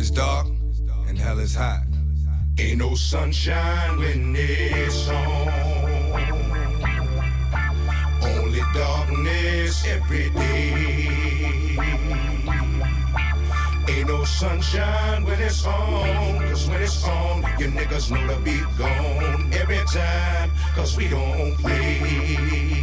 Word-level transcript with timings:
It's 0.00 0.10
dark 0.10 0.46
and 1.08 1.18
hell 1.18 1.40
is 1.40 1.56
hot. 1.56 1.82
Ain't 2.56 2.78
no 2.78 2.94
sunshine 2.94 3.98
when 3.98 4.32
it's 4.36 5.08
on. 5.08 5.48
Only 8.22 8.60
darkness 8.72 9.84
every 9.88 10.30
day. 10.30 11.76
Ain't 13.88 14.06
no 14.06 14.22
sunshine 14.22 15.24
when 15.24 15.40
it's 15.40 15.66
on. 15.66 16.46
Cause 16.46 16.68
when 16.68 16.80
it's 16.80 17.04
on, 17.04 17.42
you 17.58 17.66
niggas 17.66 18.08
know 18.12 18.24
the 18.32 18.40
beat 18.44 18.68
gone 18.78 19.52
every 19.52 19.82
time. 19.92 20.52
Cause 20.76 20.96
we 20.96 21.08
don't 21.08 21.56
play. 21.56 22.77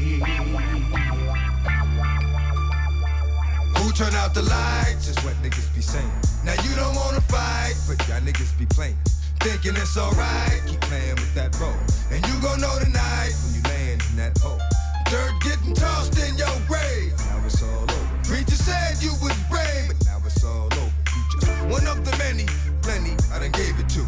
Turn 3.95 4.13
out 4.15 4.33
the 4.33 4.41
lights 4.43 5.07
is 5.07 5.15
what 5.23 5.33
niggas 5.39 5.73
be 5.73 5.79
saying. 5.79 6.11
Now 6.43 6.53
you 6.67 6.75
don't 6.75 6.95
wanna 6.95 7.21
fight, 7.21 7.75
but 7.87 7.95
y'all 8.09 8.19
niggas 8.19 8.51
be 8.59 8.65
playing. 8.65 8.97
Thinking 9.39 9.71
it's 9.79 9.95
alright, 9.97 10.61
keep 10.67 10.81
playing 10.81 11.15
with 11.15 11.33
that 11.35 11.55
role. 11.59 11.79
And 12.11 12.19
you 12.27 12.35
gon' 12.43 12.59
know 12.59 12.75
tonight 12.83 13.31
when 13.39 13.55
you 13.55 13.63
land 13.63 14.03
in 14.11 14.15
that 14.17 14.37
hole. 14.39 14.59
Dirt 15.07 15.31
getting 15.39 15.73
tossed 15.73 16.19
in 16.19 16.35
your 16.35 16.51
grave. 16.67 17.15
Now 17.31 17.39
it's 17.45 17.63
all 17.63 17.87
over. 17.87 18.07
Preacher 18.27 18.59
said 18.59 18.99
you 18.99 19.15
was 19.23 19.35
brave, 19.47 19.87
but 19.87 20.03
now 20.03 20.19
it's 20.25 20.43
all 20.43 20.67
over. 20.67 20.91
You 21.15 21.21
just 21.39 21.47
one 21.71 21.87
of 21.87 22.03
the 22.03 22.11
many, 22.19 22.45
plenty 22.83 23.15
I 23.31 23.39
done 23.39 23.55
gave 23.55 23.79
it 23.79 23.87
to. 23.95 24.03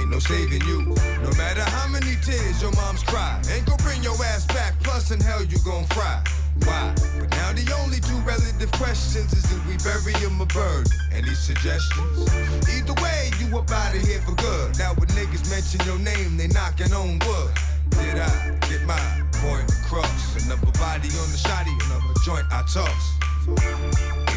Ain't 0.00 0.08
no 0.08 0.18
saving 0.24 0.64
you. 0.64 0.88
No 1.20 1.30
matter 1.36 1.60
how 1.60 1.86
many 1.88 2.16
tears 2.24 2.62
your 2.62 2.72
mom's 2.80 3.02
cry. 3.02 3.42
Ain't 3.52 3.66
gon' 3.66 3.76
bring 3.84 4.02
your 4.02 4.16
ass 4.24 4.46
back. 4.46 4.72
Plus 4.82 5.10
in 5.10 5.20
hell 5.20 5.44
you 5.44 5.58
gon' 5.64 5.84
fry. 5.92 6.24
Why? 6.62 6.94
But 7.18 7.30
now 7.30 7.52
the 7.52 7.66
only 7.82 8.00
two 8.00 8.16
relative 8.22 8.70
questions 8.72 9.32
is 9.32 9.42
do 9.50 9.56
we 9.66 9.76
bury 9.82 10.12
him 10.22 10.40
or 10.40 10.46
burn? 10.46 10.84
Any 11.12 11.34
suggestions? 11.34 12.30
Either 12.70 12.94
way, 13.02 13.30
you 13.40 13.58
up 13.58 13.70
out 13.70 13.94
of 13.94 14.02
here 14.02 14.20
for 14.20 14.34
good. 14.36 14.78
Now 14.78 14.94
when 14.94 15.08
niggas 15.08 15.50
mention 15.50 15.84
your 15.86 15.98
name, 15.98 16.36
they 16.36 16.48
knocking 16.48 16.92
on 16.92 17.18
wood. 17.26 17.52
Did 17.90 18.18
I 18.18 18.56
get 18.68 18.82
my 18.86 19.22
point 19.42 19.70
across? 19.82 20.44
Another 20.44 20.72
body 20.78 21.08
on 21.08 21.28
the 21.34 21.40
shotty, 21.42 21.74
another 21.86 22.14
joint 22.24 22.46
I 22.50 22.62
toss. 22.72 23.24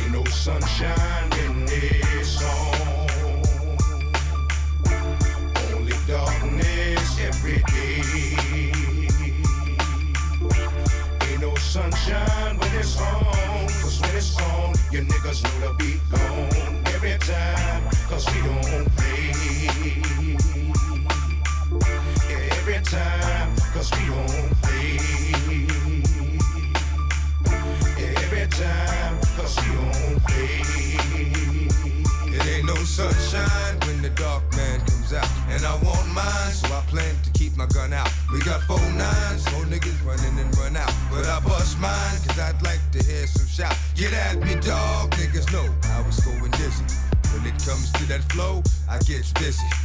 Ain't 0.02 0.12
no 0.12 0.24
sunshine 0.26 1.30
when 1.32 1.66
it's 1.70 2.42
on. 2.44 3.08
Only 5.74 5.94
darkness 6.08 7.20
every 7.20 7.64
day. 7.74 8.47
Sunshine 11.78 12.58
when 12.58 12.74
it's 12.74 13.00
on. 13.00 13.68
Cause 13.82 14.02
when 14.02 14.16
it's 14.16 14.36
on, 14.42 14.74
you 14.92 15.02
niggas 15.02 15.44
know 15.44 15.58
the 15.66 15.72
beat 15.78 16.02
gone 16.10 16.50
every 16.96 17.18
time. 17.20 17.84
Cause 18.10 18.26
we 18.32 18.40
don't 18.48 18.88
play. 18.96 19.30
Every 22.58 22.80
time. 22.96 23.50
Cause 23.74 23.92
we 23.96 24.04
don't 24.14 24.50
play. 24.64 24.98
Every 28.24 28.48
time. 28.62 29.14
Cause 29.38 29.56
we 29.62 29.70
don't 29.78 30.18
play. 30.26 30.58
It 32.36 32.44
ain't 32.54 32.66
no 32.66 32.76
sunshine 32.76 33.76
when 33.86 34.02
the 34.02 34.10
dark 34.16 34.44
man 34.56 34.80
comes 34.80 35.14
out. 35.14 35.30
And 35.50 35.64
I 35.64 35.74
want 35.86 36.08
mine, 36.14 36.54
so 36.60 36.74
I 36.74 36.82
plan 36.90 37.14
to 37.24 37.30
keep 37.32 37.56
my 37.56 37.68
gun 37.68 37.94
out. 37.94 38.10
We 38.34 38.40
got 38.40 38.62
four 38.64 38.80
that 48.18 48.32
flow, 48.32 48.64
I 48.90 48.98
get 49.00 49.32
busy. 49.40 49.66
Who 49.66 49.77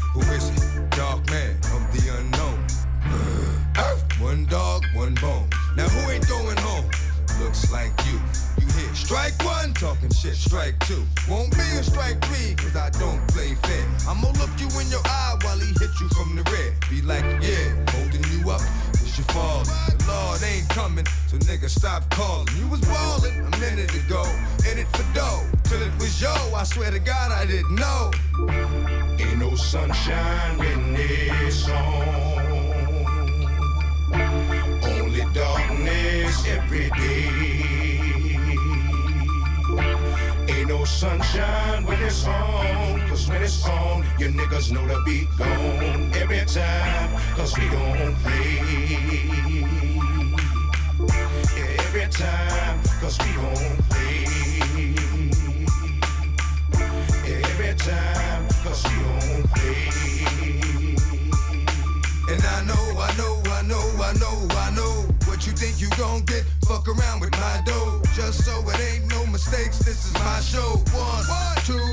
know 44.73 44.87
the 44.87 45.01
beat 45.05 45.29
gone 45.37 46.11
every 46.15 46.45
time. 46.47 47.11
Cause 47.37 47.57
we 47.59 47.69
don't 47.69 48.15
play. 48.23 48.61
Yeah, 51.57 51.83
every 51.85 52.09
time. 52.09 52.81
Cause 53.01 53.19
we 53.19 53.33
don't 53.35 53.79
play. 53.91 54.25
Yeah, 57.27 57.49
every 57.51 57.75
time. 57.75 58.49
Cause 58.65 58.83
we 58.89 58.97
don't 59.03 59.45
play. 59.53 59.93
And 62.33 62.43
I 62.43 62.65
know, 62.65 62.85
I 62.99 63.15
know, 63.19 63.43
I 63.53 63.63
know, 63.63 63.85
I 64.01 64.13
know, 64.15 64.49
I 64.57 64.71
know 64.75 65.07
what 65.27 65.47
you 65.47 65.53
think 65.53 65.81
you 65.81 65.91
gon' 65.99 66.25
get. 66.25 66.45
Fuck 66.67 66.89
around 66.89 67.21
with 67.21 67.33
my 67.33 67.63
dough. 67.67 68.01
Just 68.15 68.45
so 68.45 68.65
it 68.71 68.81
ain't 68.81 69.11
no 69.11 69.27
mistakes, 69.27 69.81
this 69.81 70.07
is 70.07 70.15
my 70.15 70.41
show. 70.41 70.81
One, 70.97 71.25
two, 71.67 71.92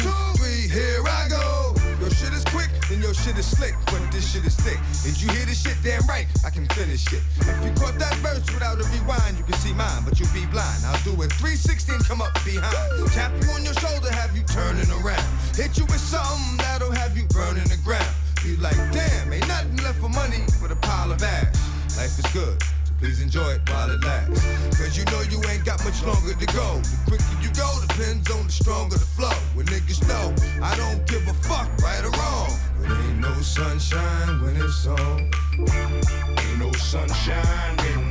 shit 3.23 3.37
is 3.37 3.45
slick, 3.45 3.75
but 3.85 3.99
this 4.11 4.31
shit 4.31 4.45
is 4.45 4.55
thick. 4.55 4.79
Did 5.03 5.19
you 5.21 5.27
hear 5.35 5.45
this 5.45 5.61
shit? 5.61 5.75
Damn 5.83 6.05
right, 6.07 6.27
I 6.45 6.49
can 6.49 6.65
finish 6.77 7.11
it. 7.11 7.21
If 7.39 7.57
you 7.65 7.71
caught 7.75 7.99
that 7.99 8.15
verse 8.23 8.45
without 8.53 8.79
a 8.79 8.85
rewind, 8.95 9.37
you 9.37 9.43
can 9.43 9.55
see 9.59 9.73
mine, 9.73 10.03
but 10.05 10.19
you'll 10.19 10.31
be 10.33 10.45
blind. 10.47 10.85
I'll 10.85 11.01
do 11.03 11.11
it 11.23 11.31
360 11.35 11.99
and 11.99 12.05
come 12.05 12.21
up 12.21 12.33
behind. 12.45 12.75
Tap 13.11 13.31
you 13.41 13.49
on 13.51 13.63
your 13.63 13.75
shoulder, 13.75 14.11
have 14.11 14.35
you 14.35 14.43
turning 14.47 14.89
around. 15.03 15.25
Hit 15.55 15.77
you 15.77 15.85
with 15.91 15.99
something 15.99 16.57
that'll 16.63 16.91
have 16.91 17.17
you 17.17 17.25
burning 17.27 17.67
the 17.67 17.79
ground. 17.83 18.07
Be 18.43 18.55
like, 18.57 18.77
damn, 18.95 19.33
ain't 19.33 19.47
nothing 19.47 19.77
left 19.83 19.99
for 19.99 20.09
money 20.09 20.45
but 20.61 20.71
a 20.71 20.77
pile 20.77 21.11
of 21.11 21.21
ash. 21.21 21.51
Life 21.99 22.15
is 22.15 22.29
good, 22.31 22.55
so 22.87 22.93
please 22.99 23.21
enjoy 23.21 23.59
it 23.59 23.61
while 23.67 23.91
it 23.91 23.99
lasts. 24.05 24.39
Cause 24.79 24.95
you 24.95 25.03
know 25.11 25.21
you 25.27 25.43
ain't 25.51 25.65
got 25.65 25.83
much 25.83 25.99
longer 26.07 26.33
to 26.33 26.47
go. 26.55 26.79
The 26.79 26.97
quicker 27.03 27.35
you 27.43 27.51
go, 27.51 27.67
depends 27.83 28.31
on 28.31 28.45
the 28.45 28.51
stronger 28.51 28.95
the 28.95 29.03
flow. 29.03 29.35
When 29.55 29.65
niggas 29.67 30.07
know, 30.07 30.31
I 30.63 30.77
don't 30.77 31.05
give 31.05 31.27
a 31.27 31.33
fuck, 31.43 31.67
right 31.83 32.05
or 32.05 32.11
wrong. 32.15 32.68
Ain't 32.91 33.19
no 33.19 33.33
sunshine 33.41 34.41
when 34.41 34.55
it's 34.57 34.87
on. 34.87 35.29
Ain't 35.59 36.59
no 36.59 36.71
sunshine 36.73 37.77
when 37.77 38.05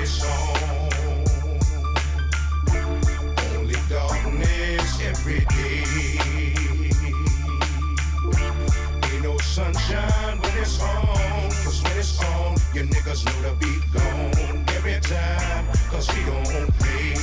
it's 0.00 0.24
on. 0.24 0.90
Only 3.56 3.76
darkness 3.88 5.00
every 5.02 5.44
day. 5.56 5.84
Ain't 9.12 9.22
no 9.22 9.36
sunshine 9.38 10.38
when 10.40 10.58
it's 10.58 10.80
on. 10.80 11.50
Cause 11.62 11.82
when 11.82 11.98
it's 11.98 12.18
on, 12.24 12.56
you 12.74 12.82
niggas 12.84 13.24
know 13.26 13.38
the 13.42 13.54
beat 13.60 13.82
gone 13.92 14.64
every 14.76 15.00
time. 15.00 15.66
Cause 15.90 16.08
we 16.14 16.24
don't 16.24 16.70
play. 16.78 17.14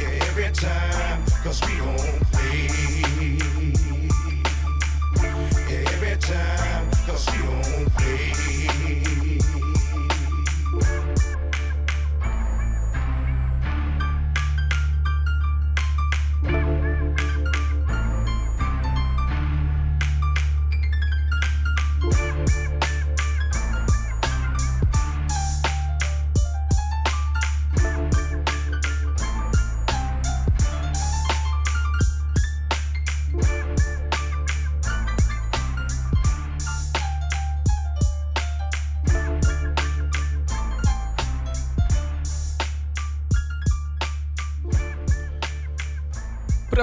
Yeah, 0.00 0.24
every 0.28 0.50
time. 0.52 1.22
Cause 1.42 1.60
we 1.66 1.76
don't 1.78 2.20
play. 2.32 3.11
Time. 6.22 6.90
Cause 7.06 7.26
we 7.32 7.38
don't 7.38 7.94
play. 7.96 8.81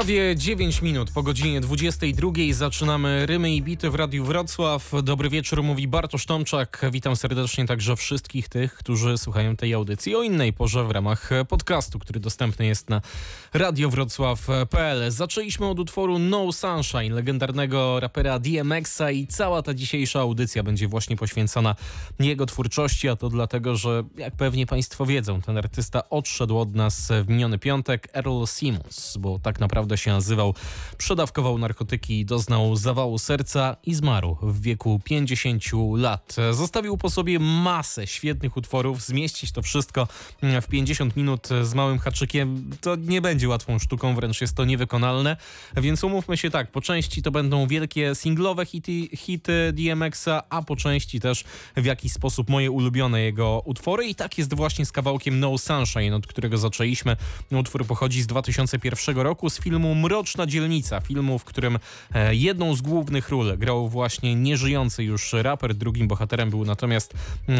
Prawie 0.09 0.35
9 0.35 0.81
minut 0.81 1.11
po 1.11 1.23
godzinie 1.23 1.61
22 1.61 2.31
zaczynamy 2.51 3.25
Rymy 3.25 3.56
i 3.56 3.61
Bity 3.61 3.89
w 3.89 3.95
Radiu 3.95 4.25
Wrocław. 4.25 4.91
Dobry 5.03 5.29
wieczór, 5.29 5.63
mówi 5.63 5.88
Bartosz 5.88 6.25
Tomczak. 6.25 6.85
Witam 6.91 7.15
serdecznie 7.15 7.65
także 7.65 7.95
wszystkich 7.95 8.50
tych, 8.50 8.73
którzy 8.73 9.17
słuchają 9.17 9.56
tej 9.56 9.73
audycji 9.73 10.15
o 10.15 10.23
innej 10.23 10.53
porze 10.53 10.83
w 10.83 10.91
ramach 10.91 11.29
podcastu, 11.47 12.00
który 12.00 12.19
dostępny 12.19 12.65
jest 12.65 12.89
na 12.89 13.01
radiowrocław.pl. 13.53 15.11
Zaczęliśmy 15.11 15.65
od 15.65 15.79
utworu 15.79 16.19
No 16.19 16.51
Sunshine, 16.51 17.15
legendarnego 17.15 18.00
rapera 18.00 18.39
DMX-a 18.39 19.12
i 19.12 19.27
cała 19.27 19.62
ta 19.62 19.73
dzisiejsza 19.73 20.19
audycja 20.19 20.63
będzie 20.63 20.88
właśnie 20.88 21.15
poświęcona 21.15 21.75
jego 22.19 22.45
twórczości, 22.45 23.09
a 23.09 23.15
to 23.15 23.29
dlatego, 23.29 23.75
że 23.75 24.03
jak 24.17 24.35
pewnie 24.35 24.65
Państwo 24.65 25.05
wiedzą, 25.05 25.41
ten 25.41 25.57
artysta 25.57 26.09
odszedł 26.09 26.57
od 26.57 26.75
nas 26.75 27.12
w 27.25 27.29
miniony 27.29 27.59
piątek, 27.59 28.09
Earl 28.13 28.45
Simmons, 28.45 29.17
bo 29.17 29.39
tak 29.39 29.59
naprawdę 29.59 29.99
się 30.00 30.12
nazywał. 30.12 30.54
Przedawkował 30.98 31.57
narkotyki, 31.57 32.25
doznał 32.25 32.75
zawału 32.75 33.18
serca 33.18 33.75
i 33.86 33.96
zmarł 33.96 34.38
w 34.42 34.62
wieku 34.62 35.01
50 35.04 35.63
lat. 35.96 36.36
Zostawił 36.51 36.98
po 36.98 37.10
sobie 37.10 37.40
masę 37.40 38.07
świetnych 38.07 38.57
utworów. 38.57 39.01
Zmieścić 39.01 39.51
to 39.51 39.62
wszystko 39.62 40.07
w 40.62 40.68
50 40.68 41.16
minut 41.16 41.48
z 41.63 41.74
małym 41.74 42.00
haczykiem 42.00 42.69
to 42.81 42.96
nie 42.96 43.22
będzie 43.22 43.50
łatwą 43.50 43.80
sztuką, 43.80 44.16
wręcz 44.16 44.42
jest 44.42 44.56
to 44.56 44.66
niewykonalne. 44.66 45.38
Więc 45.78 46.04
umówmy 46.04 46.38
się 46.38 46.50
tak, 46.50 46.72
po 46.72 46.81
części 46.81 47.22
to 47.22 47.31
będą 47.31 47.68
wielkie 47.68 48.16
singlowe 48.16 48.66
hity, 48.66 49.18
hity 49.18 49.74
DMX-a, 49.74 50.44
a 50.50 50.62
po 50.62 50.75
części 50.75 51.19
też 51.19 51.44
w 51.78 51.86
jakiś 51.86 52.12
sposób 52.12 52.50
moje 52.50 52.72
ulubione 52.72 53.22
jego 53.22 53.62
utwory. 53.66 54.06
I 54.06 54.16
tak 54.16 54.38
jest 54.38 54.54
właśnie 54.54 54.86
z 54.86 54.92
kawałkiem 54.92 55.40
No 55.40 55.57
Sunshine, 55.57 56.13
od 56.13 56.28
którego 56.28 56.57
zaczęliśmy. 56.57 57.16
Utwór 57.51 57.86
pochodzi 57.86 58.22
z 58.22 58.28
2001 58.28 59.18
roku, 59.18 59.50
z 59.50 59.60
filmu 59.60 59.88
filmu 59.89 60.01
Mroczna 60.01 60.45
Dzielnica, 60.45 61.01
filmu, 61.01 61.39
w 61.39 61.44
którym 61.44 61.80
e, 62.13 62.36
jedną 62.36 62.75
z 62.75 62.81
głównych 62.81 63.30
ról 63.30 63.57
grał 63.57 63.89
właśnie 63.89 64.36
nieżyjący 64.36 65.03
już 65.03 65.33
raper, 65.33 65.75
drugim 65.75 66.07
bohaterem 66.07 66.50
był 66.50 66.65
natomiast 66.65 67.13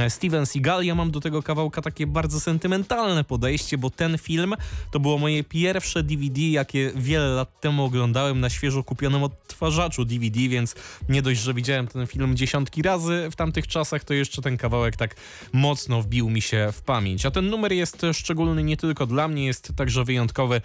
Steven 0.10 0.46
Seagal. 0.46 0.84
Ja 0.84 0.96
mam 0.96 1.12
do 1.12 1.20
tego 1.20 1.44
kawałka 1.44 1.82
takie 1.82 2.08
bardzo 2.08 2.40
sentymentalne 2.40 3.24
podejście, 3.24 3.78
bo 3.78 3.90
ten 3.90 4.18
film 4.18 4.56
to 4.92 5.00
było 5.00 5.18
moje 5.18 5.44
pierwsze 5.44 6.04
DVD, 6.04 6.42
jakie 6.42 6.92
wiele 6.96 7.28
lat 7.28 7.62
temu 7.62 7.84
oglądałem 7.84 8.40
na 8.40 8.50
świeżo 8.50 8.84
kupionym 8.84 9.24
odtwarzaczu 9.24 10.06
DVD, 10.06 10.40
więc 10.40 10.76
nie 11.10 11.22
dość, 11.22 11.40
że 11.40 11.54
widziałem 11.54 11.88
ten 11.88 12.08
film 12.08 12.38
dziesiątki 12.38 12.82
razy 12.82 13.28
w 13.32 13.36
tamtych 13.36 13.68
czasach, 13.68 14.04
to 14.04 14.14
jeszcze 14.14 14.42
ten 14.42 14.58
kawałek 14.58 14.96
tak 14.96 15.16
mocno 15.54 16.02
wbił 16.02 16.30
mi 16.30 16.42
się 16.42 16.70
w 16.74 16.82
pamięć. 16.82 17.26
A 17.26 17.32
ten 17.32 17.50
numer 17.50 17.74
jest 17.74 18.06
szczególny 18.14 18.64
nie 18.64 18.78
tylko 18.78 19.06
dla 19.06 19.28
mnie, 19.28 19.46
jest 19.46 19.72
także 19.76 20.04
wyjątkowy 20.04 20.62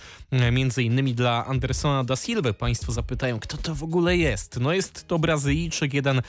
między 0.52 0.82
innymi 0.82 1.14
dla 1.14 1.43
Andersona 1.44 2.04
da 2.04 2.16
Silva. 2.16 2.52
Państwo 2.52 2.92
zapytają, 2.92 3.40
kto 3.40 3.56
to 3.56 3.74
w 3.74 3.82
ogóle 3.82 4.16
jest? 4.16 4.60
No 4.60 4.72
jest 4.72 5.08
to 5.08 5.18
Brazylijczyk, 5.18 5.94
jeden 5.94 6.22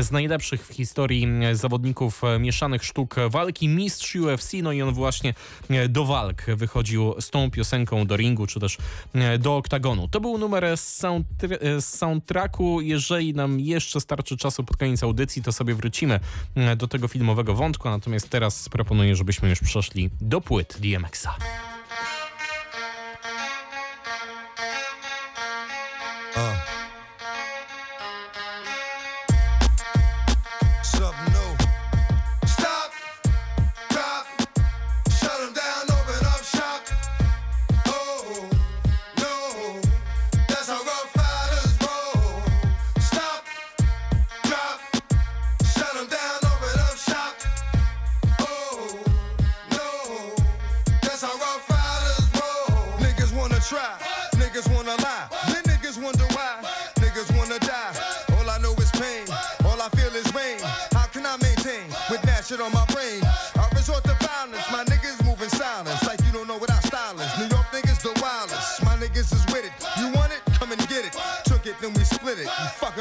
z 0.00 0.10
najlepszych 0.10 0.66
w 0.66 0.72
historii 0.72 1.28
zawodników 1.52 2.22
mieszanych 2.40 2.84
sztuk 2.84 3.16
walki, 3.30 3.68
mistrz 3.68 4.16
UFC, 4.16 4.52
no 4.62 4.72
i 4.72 4.82
on 4.82 4.94
właśnie 4.94 5.34
do 5.88 6.04
walk 6.04 6.46
wychodził 6.46 7.14
z 7.20 7.30
tą 7.30 7.50
piosenką 7.50 8.06
do 8.06 8.16
ringu, 8.16 8.46
czy 8.46 8.60
też 8.60 8.78
do 9.38 9.56
oktagonu. 9.56 10.08
To 10.08 10.20
był 10.20 10.38
numer 10.38 10.76
z, 10.76 11.00
z 11.78 11.84
soundtracku. 11.84 12.80
Jeżeli 12.80 13.34
nam 13.34 13.60
jeszcze 13.60 14.00
starczy 14.00 14.36
czasu 14.36 14.64
pod 14.64 14.76
koniec 14.76 15.02
audycji, 15.02 15.42
to 15.42 15.52
sobie 15.52 15.74
wrócimy 15.74 16.20
do 16.76 16.88
tego 16.88 17.08
filmowego 17.08 17.54
wątku, 17.54 17.90
natomiast 17.90 18.28
teraz 18.28 18.68
proponuję, 18.68 19.16
żebyśmy 19.16 19.48
już 19.48 19.60
przeszli 19.60 20.10
do 20.20 20.40
płyt 20.40 20.78
DMX-a. 20.80 21.36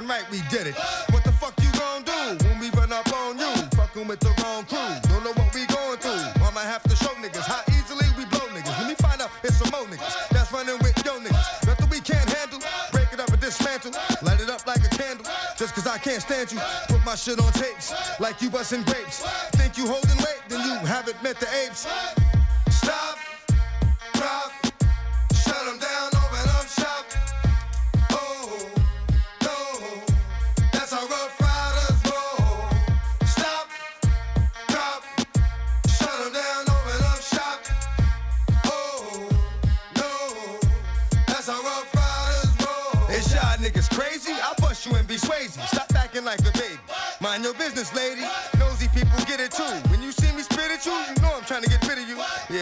One 0.07 0.23
we 0.31 0.39
did 0.47 0.67
it. 0.67 0.75
What 1.11 1.25
the 1.25 1.33
fuck 1.33 1.53
you 1.59 1.67
gon' 1.75 2.03
do 2.03 2.47
when 2.47 2.59
we 2.59 2.69
run 2.69 2.93
up 2.93 3.11
on 3.11 3.37
you? 3.37 3.51
Fucking 3.75 4.07
with 4.07 4.21
the 4.21 4.31
wrong 4.39 4.63
crew. 4.63 4.79
Don't 5.11 5.23
know 5.23 5.33
what 5.35 5.53
we 5.53 5.65
going 5.67 5.99
through. 5.99 6.23
I 6.39 6.51
might 6.55 6.63
have 6.63 6.81
to 6.83 6.95
show 6.95 7.11
niggas 7.19 7.43
how 7.43 7.59
easily 7.75 8.07
we 8.17 8.23
blow 8.31 8.47
niggas. 8.55 8.71
Let 8.79 8.87
me 8.87 8.95
find 8.95 9.21
out 9.21 9.29
it's 9.43 9.57
some 9.57 9.69
more 9.69 9.83
niggas 9.83 10.29
that's 10.29 10.53
running 10.53 10.79
with 10.79 10.95
yo 11.03 11.19
niggas. 11.19 11.67
Nothing 11.67 11.89
we 11.89 11.99
can't 11.99 12.29
handle. 12.29 12.59
Break 12.93 13.11
it 13.11 13.19
up 13.19 13.27
and 13.27 13.41
dismantle. 13.41 13.91
Light 14.23 14.39
it 14.39 14.49
up 14.49 14.65
like 14.65 14.79
a 14.79 14.89
candle. 14.95 15.25
Just 15.57 15.75
cause 15.75 15.87
I 15.87 15.97
can't 15.97 16.21
stand 16.21 16.53
you. 16.53 16.59
Put 16.87 17.03
my 17.03 17.15
shit 17.15 17.39
on 17.41 17.51
tapes 17.51 17.91
like 18.21 18.41
you 18.41 18.49
busting 18.49 18.83
grapes. 18.83 19.27
Think 19.59 19.77
you 19.77 19.87
holding 19.87 20.17
weight, 20.23 20.39
then 20.47 20.61
you 20.63 20.75
haven't 20.87 21.21
met 21.21 21.37
the 21.37 21.47
apes. 21.51 21.85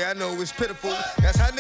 I 0.06 0.14
know 0.14 0.40
it's 0.40 0.52
pitiful. 0.52 0.92
That's 1.18 1.40
how 1.40 1.55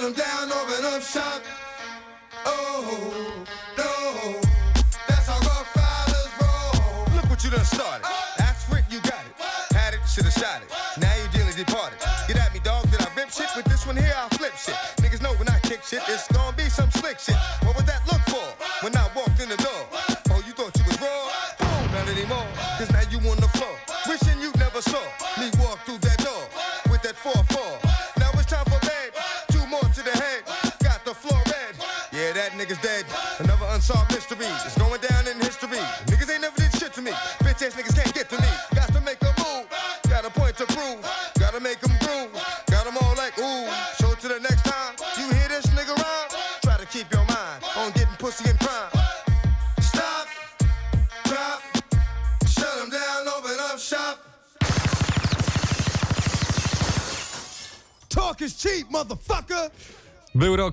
down. 0.00 0.48
Oh, 2.46 3.44
no. 3.76 4.40
That's 5.06 5.26
how 5.26 5.38
rough 5.40 5.76
riders 5.76 6.28
roll. 6.40 7.16
Look 7.16 7.28
what 7.28 7.44
you 7.44 7.50
done 7.50 7.64
started. 7.66 8.06
Oh. 8.06 8.29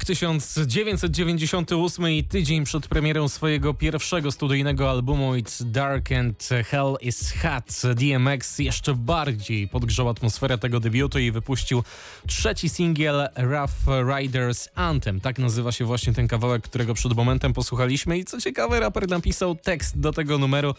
1998 0.08 2.10
i 2.10 2.24
tydzień 2.24 2.64
przed 2.64 2.88
premierą 2.88 3.30
swojego 3.30 3.74
pierwszego 3.74 4.32
studyjnego 4.32 4.90
albumu 4.90 5.34
It's 5.34 5.64
Dark 5.64 6.12
and 6.12 6.50
Hell 6.66 6.96
is 7.02 7.34
Hot 7.42 7.82
DMX 7.96 8.60
jeszcze 8.60 8.94
bardziej 8.94 9.68
podgrzał 9.68 10.10
atmosferę 10.10 10.58
tego 10.58 10.80
debiutu 10.80 11.20
i 11.20 11.32
wypuścił 11.32 11.84
trzeci 12.28 12.70
singiel 12.70 13.28
Rough 13.36 14.08
Riders 14.18 14.70
Anthem. 14.76 15.22
Tak 15.22 15.40
nazywa 15.40 15.72
się 15.72 15.86
właśnie 15.86 16.14
ten 16.14 16.28
kawałek, 16.28 16.64
którego 16.64 16.94
przed 16.94 17.14
momentem 17.14 17.54
posłuchaliśmy 17.54 18.18
i 18.18 18.26
co 18.26 18.42
ciekawe 18.42 18.80
raper 18.80 19.10
napisał 19.10 19.56
tekst 19.56 20.00
do 20.00 20.14
tego 20.14 20.38
numeru 20.38 20.74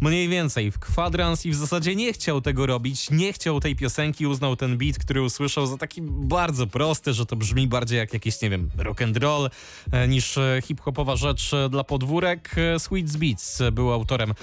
mniej 0.00 0.28
więcej 0.28 0.70
w 0.70 0.78
kwadrans 0.78 1.46
i 1.46 1.50
w 1.50 1.54
zasadzie 1.54 1.96
nie 1.96 2.12
chciał 2.12 2.40
tego 2.40 2.66
robić, 2.66 3.10
nie 3.10 3.32
chciał 3.32 3.60
tej 3.60 3.76
piosenki, 3.76 4.26
uznał 4.26 4.56
ten 4.56 4.78
beat, 4.78 4.98
który 4.98 5.22
usłyszał 5.22 5.66
za 5.66 5.76
taki 5.76 6.02
bardzo 6.02 6.66
prosty, 6.66 7.12
że 7.12 7.26
to 7.26 7.36
brzmi 7.36 7.68
bardziej 7.68 7.98
jak 7.98 8.12
jakieś, 8.12 8.42
nie 8.42 8.50
wiem, 8.50 8.69
rock 8.78 9.02
and 9.02 9.16
roll 9.16 9.50
e, 9.92 10.08
niż 10.08 10.38
e, 10.38 10.60
hip-hopowa 10.64 11.16
rzecz 11.16 11.54
e, 11.54 11.68
dla 11.68 11.84
podwórek. 11.84 12.56
Sweet 12.78 13.16
Beats 13.16 13.62
był 13.72 13.92
autorem 13.92 14.34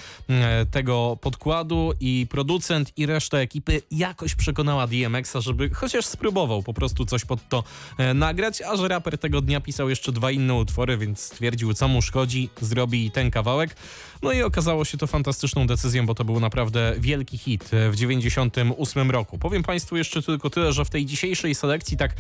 tego 0.72 1.18
podkładu 1.22 1.94
i 2.00 2.28
producent 2.30 2.98
i 2.98 3.06
reszta 3.06 3.38
ekipy 3.38 3.82
jakoś 3.92 4.36
przekonała 4.36 4.88
DMX-a, 4.88 5.42
żeby 5.42 5.70
chociaż 5.70 6.06
spróbował 6.06 6.64
po 6.64 6.74
prostu 6.74 7.06
coś 7.06 7.26
pod 7.26 7.50
to 7.50 7.64
nagrać, 8.16 8.62
a 8.62 8.78
że 8.78 8.88
raper 8.88 9.18
tego 9.18 9.42
dnia 9.42 9.62
pisał 9.62 9.90
jeszcze 9.90 10.12
dwa 10.12 10.32
inne 10.32 10.54
utwory, 10.54 10.98
więc 10.98 11.20
stwierdził 11.20 11.74
co 11.74 11.88
mu 11.88 12.02
szkodzi, 12.02 12.50
zrobi 12.62 13.12
ten 13.12 13.32
kawałek. 13.32 13.76
No 14.22 14.32
i 14.32 14.42
okazało 14.42 14.86
się 14.86 14.98
to 14.98 15.08
fantastyczną 15.08 15.68
decyzją, 15.68 16.06
bo 16.06 16.16
to 16.16 16.26
był 16.26 16.40
naprawdę 16.40 16.96
wielki 17.00 17.38
hit 17.38 17.72
w 17.92 17.96
98 17.96 19.12
roku. 19.12 19.38
Powiem 19.38 19.64
Państwu 19.64 19.98
jeszcze 19.98 20.22
tylko 20.22 20.50
tyle, 20.50 20.74
że 20.74 20.86
w 20.86 20.90
tej 20.90 21.06
dzisiejszej 21.06 21.56
selekcji 21.56 21.98
tak 21.98 22.12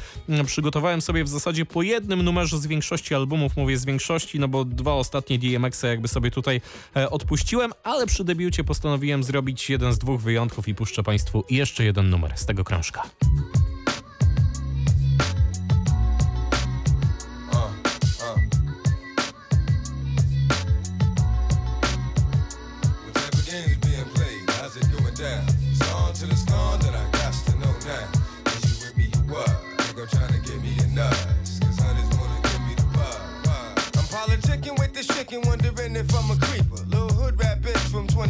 przygotowałem 0.45 1.01
sobie 1.01 1.23
w 1.23 1.27
zasadzie 1.27 1.65
po 1.65 1.81
jednym 1.81 1.96
jednym 1.97 2.23
numerze 2.23 2.57
z 2.57 2.67
większości 2.67 3.15
albumów, 3.15 3.57
mówię 3.57 3.77
z 3.77 3.85
większości, 3.85 4.39
no 4.39 4.47
bo 4.47 4.65
dwa 4.65 4.93
ostatnie 4.93 5.39
DMX-y 5.39 5.87
jakby 5.87 6.07
sobie 6.07 6.31
tutaj 6.31 6.61
e, 6.95 7.09
odpuściłem, 7.09 7.71
ale 7.83 8.05
przy 8.05 8.23
debiucie 8.23 8.63
postanowiłem 8.63 9.23
zrobić 9.23 9.69
jeden 9.69 9.93
z 9.93 9.97
dwóch 9.97 10.21
wyjątków 10.21 10.67
i 10.67 10.75
puszczę 10.75 11.03
Państwu 11.03 11.43
jeszcze 11.49 11.83
jeden 11.83 12.09
numer 12.09 12.31
z 12.35 12.45
tego 12.45 12.63
krążka. 12.63 13.03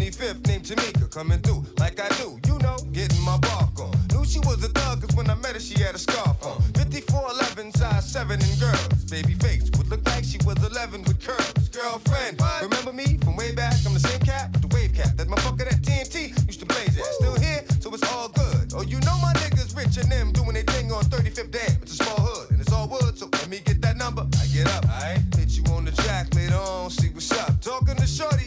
25th 0.07 0.47
named 0.47 0.63
Jamaica 0.63 1.07
coming 1.11 1.39
through 1.39 1.65
like 1.79 1.99
I 1.99 2.07
do, 2.15 2.39
you 2.47 2.57
know, 2.59 2.77
getting 2.93 3.21
my 3.23 3.37
bark 3.39 3.77
on. 3.77 3.91
Knew 4.07 4.23
she 4.23 4.39
was 4.39 4.63
a 4.63 4.69
thug 4.69 5.01
cause 5.01 5.13
when 5.17 5.29
I 5.29 5.35
met 5.35 5.51
her 5.53 5.59
she 5.59 5.77
had 5.83 5.95
a 5.95 5.97
scarf 5.97 6.39
on. 6.45 6.61
5411, 6.79 7.73
size 7.73 8.09
7 8.09 8.39
in 8.39 8.55
girls. 8.57 9.03
Baby 9.11 9.33
face 9.33 9.69
would 9.75 9.89
look 9.89 10.05
like 10.07 10.23
she 10.23 10.37
was 10.45 10.55
11 10.63 11.03
with 11.03 11.19
curls. 11.19 11.67
Girlfriend, 11.75 12.39
what? 12.39 12.63
remember 12.63 12.93
me 12.93 13.17
from 13.17 13.35
way 13.35 13.51
back? 13.51 13.75
I'm 13.85 13.93
the 13.93 13.99
same 13.99 14.21
cat 14.21 14.49
with 14.53 14.61
the 14.61 14.71
wave 14.73 14.93
cap 14.95 15.11
that 15.17 15.27
motherfucker 15.27 15.67
that 15.67 15.81
TNT 15.83 16.31
used 16.47 16.61
to 16.61 16.65
blaze 16.65 16.97
at. 16.97 17.05
Still 17.19 17.35
here, 17.35 17.65
so 17.81 17.93
it's 17.93 18.07
all 18.13 18.29
good. 18.29 18.71
Oh, 18.75 18.83
you 18.83 19.01
know 19.01 19.17
my 19.19 19.33
niggas 19.43 19.75
rich 19.75 19.97
and 19.97 20.09
them 20.09 20.31
doing 20.31 20.53
their 20.53 20.63
thing 20.71 20.89
on 20.89 21.03
35th 21.03 21.51
damn. 21.51 21.81
It's 21.83 21.99
a 21.99 22.03
small 22.03 22.21
hood 22.21 22.51
and 22.51 22.61
it's 22.61 22.71
all 22.71 22.87
wood, 22.87 23.17
so 23.17 23.27
let 23.33 23.49
me 23.49 23.59
get 23.59 23.81
that 23.81 23.97
number. 23.97 24.23
I 24.39 24.45
get 24.55 24.71
up, 24.71 24.85
alright? 24.85 25.19
Hit 25.35 25.51
you 25.51 25.63
on 25.73 25.83
the 25.83 25.91
track 25.91 26.33
later 26.33 26.55
on, 26.55 26.91
see 26.91 27.09
what's 27.09 27.29
up. 27.33 27.59
Talking 27.59 27.97
to 27.97 28.07
Shorty 28.07 28.46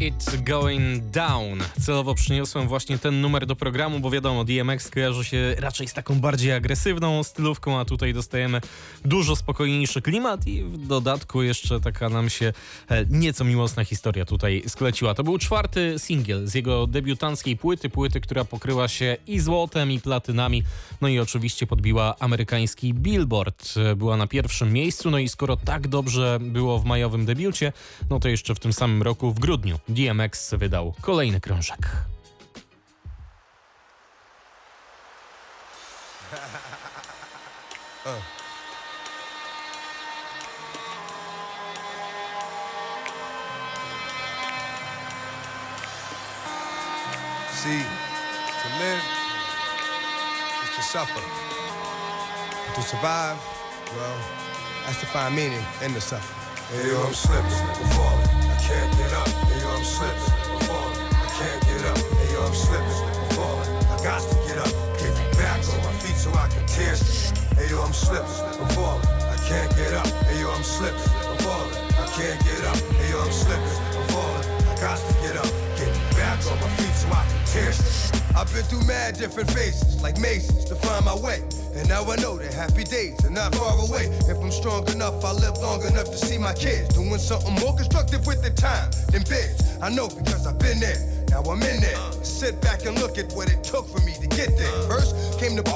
It's 0.00 0.42
Going 0.42 1.04
Down. 1.04 1.58
Celowo 1.80 2.14
przyniosłem 2.14 2.68
właśnie 2.68 2.98
ten 2.98 3.20
numer 3.20 3.46
do 3.46 3.56
programu, 3.56 4.00
bo 4.00 4.10
wiadomo, 4.10 4.44
DMX 4.44 4.90
kojarzy 4.90 5.24
się 5.24 5.54
raczej 5.58 5.88
z 5.88 5.92
taką 5.92 6.20
bardziej 6.20 6.52
agresywną 6.52 7.22
stylówką, 7.22 7.78
a 7.78 7.84
tutaj 7.84 8.14
dostajemy 8.14 8.60
dużo 9.04 9.36
spokojniejszy 9.36 10.02
klimat 10.02 10.46
i 10.46 10.62
w 10.62 10.86
dodatku 10.86 11.42
jeszcze 11.42 11.80
taka 11.80 12.08
nam 12.08 12.30
się 12.30 12.52
e, 12.88 13.04
nieco 13.10 13.44
miłosna 13.44 13.84
historia 13.84 14.24
tutaj 14.24 14.62
skleciła. 14.66 15.14
To 15.14 15.24
był 15.24 15.38
czwarty 15.38 15.94
singiel 15.98 16.46
z 16.46 16.54
jego 16.54 16.86
debiutanckiej 16.86 17.56
płyty, 17.56 17.90
płyty, 17.90 18.20
która 18.20 18.44
pokryła 18.44 18.88
się 18.88 19.16
i 19.26 19.40
złotem, 19.40 19.90
i 19.90 20.00
platynami, 20.00 20.62
no 21.00 21.08
i 21.08 21.18
oczywiście 21.18 21.66
podbiła 21.66 22.14
amerykański 22.18 22.94
Billboard. 22.94 23.74
Była 23.96 24.16
na 24.16 24.26
pierwszym 24.26 24.72
miejscu, 24.72 25.10
no 25.10 25.18
i 25.18 25.28
skoro 25.28 25.56
tak 25.56 25.88
dobrze 25.88 26.38
było 26.40 26.78
w 26.78 26.84
majowym 26.84 27.26
debiucie, 27.26 27.72
no 28.10 28.20
to 28.20 28.28
jeszcze 28.28 28.54
w 28.54 28.60
tym 28.60 28.72
samym 28.72 29.02
roku, 29.02 29.30
w 29.30 29.38
grudniu, 29.38 29.78
DMX 29.94 30.54
wydał 30.54 30.94
kolejny 31.00 31.40
krążek. 31.40 31.78
See, 47.62 47.84
to 48.62 48.68
live 48.78 49.02
is 50.64 50.76
to 50.76 50.82
suffer. 50.82 51.20
But 52.66 52.74
to 52.76 52.82
survive, 52.82 53.36
well, 53.96 54.16
that's 54.86 55.00
to 55.00 55.06
find 55.06 55.36
meaning 55.36 55.64
in 55.84 55.92
the 55.92 56.00
suffering. 56.00 56.40
Hey 56.70 56.88
yo, 56.88 57.02
I'm 57.02 57.12
slipping, 57.12 57.44
I'm 57.44 57.90
falling, 57.90 58.28
I 58.48 58.56
can't 58.62 58.96
get 58.96 59.12
up. 59.12 59.49
I'm 59.80 59.86
slipping, 59.86 60.20
I'm 60.52 60.60
falling, 60.68 60.98
I 61.08 61.26
can't 61.40 61.64
get 61.64 61.84
up. 61.86 61.96
Hey 62.20 62.32
yo, 62.34 62.44
I'm 62.44 62.52
slipping, 62.52 62.84
I'm 62.84 63.28
falling, 63.32 63.68
I 63.88 63.96
got 64.04 64.20
to 64.20 64.34
get 64.46 64.58
up. 64.58 64.68
Get 65.00 65.16
back 65.38 65.56
on 65.72 65.78
my 65.78 65.92
feet 66.04 66.16
so 66.16 66.28
I 66.34 66.48
can 66.48 66.66
tear. 66.66 66.94
Hey 67.56 67.70
yo, 67.70 67.80
I'm 67.80 67.94
slipping, 67.94 68.60
I'm 68.60 68.68
falling, 68.76 69.06
I 69.08 69.36
can't 69.48 69.74
get 69.74 69.94
up. 69.94 70.06
Hey 70.28 70.40
yo, 70.40 70.50
I'm 70.50 70.62
slipping, 70.62 71.00
I'm 71.00 71.38
falling, 71.38 71.72
I 71.96 72.06
can't 72.12 72.44
get 72.44 72.60
up. 72.68 72.76
Hey 72.76 73.08
yo, 73.08 73.22
I'm 73.22 73.32
slipping, 73.32 73.80
I'm 73.96 74.08
falling, 74.12 74.44
I 74.68 74.80
got 74.82 74.98
to 74.98 75.14
get 75.22 75.36
up. 75.38 75.69
On 76.30 76.36
my 76.36 76.68
feet 76.78 76.94
so 76.94 77.08
I 77.08 77.26
can 77.26 77.44
tear. 77.44 77.72
I've 78.38 78.46
been 78.54 78.62
through 78.62 78.86
mad 78.86 79.18
different 79.18 79.50
phases, 79.50 80.00
like 80.00 80.16
mazes, 80.20 80.64
to 80.66 80.76
find 80.76 81.04
my 81.04 81.16
way. 81.16 81.42
And 81.74 81.88
now 81.88 82.08
I 82.08 82.14
know 82.22 82.38
that 82.38 82.54
happy 82.54 82.84
days 82.84 83.18
are 83.24 83.30
not 83.30 83.52
far 83.56 83.76
away. 83.76 84.06
If 84.30 84.38
I'm 84.38 84.52
strong 84.52 84.86
enough, 84.90 85.24
I'll 85.24 85.34
live 85.34 85.58
long 85.58 85.82
enough 85.82 86.06
to 86.06 86.16
see 86.16 86.38
my 86.38 86.54
kids 86.54 86.94
doing 86.94 87.18
something 87.18 87.54
more 87.54 87.74
constructive 87.74 88.24
with 88.28 88.42
their 88.42 88.54
time 88.54 88.92
than 89.10 89.24
bids. 89.24 89.76
I 89.82 89.90
know 89.90 90.06
because 90.06 90.46
I've 90.46 90.60
been 90.60 90.78
there. 90.78 91.02
Now 91.30 91.42
I'm 91.42 91.60
in 91.62 91.80
there. 91.80 91.98
Sit 92.22 92.62
back 92.62 92.86
and 92.86 92.96
look 93.00 93.18
at 93.18 93.32
what 93.32 93.50
it 93.50 93.64
took 93.64 93.88
for 93.88 93.98
me 94.06 94.14
to 94.14 94.28
get 94.28 94.56
there. 94.56 94.70
First 94.86 95.38
came 95.40 95.56
the 95.56 95.66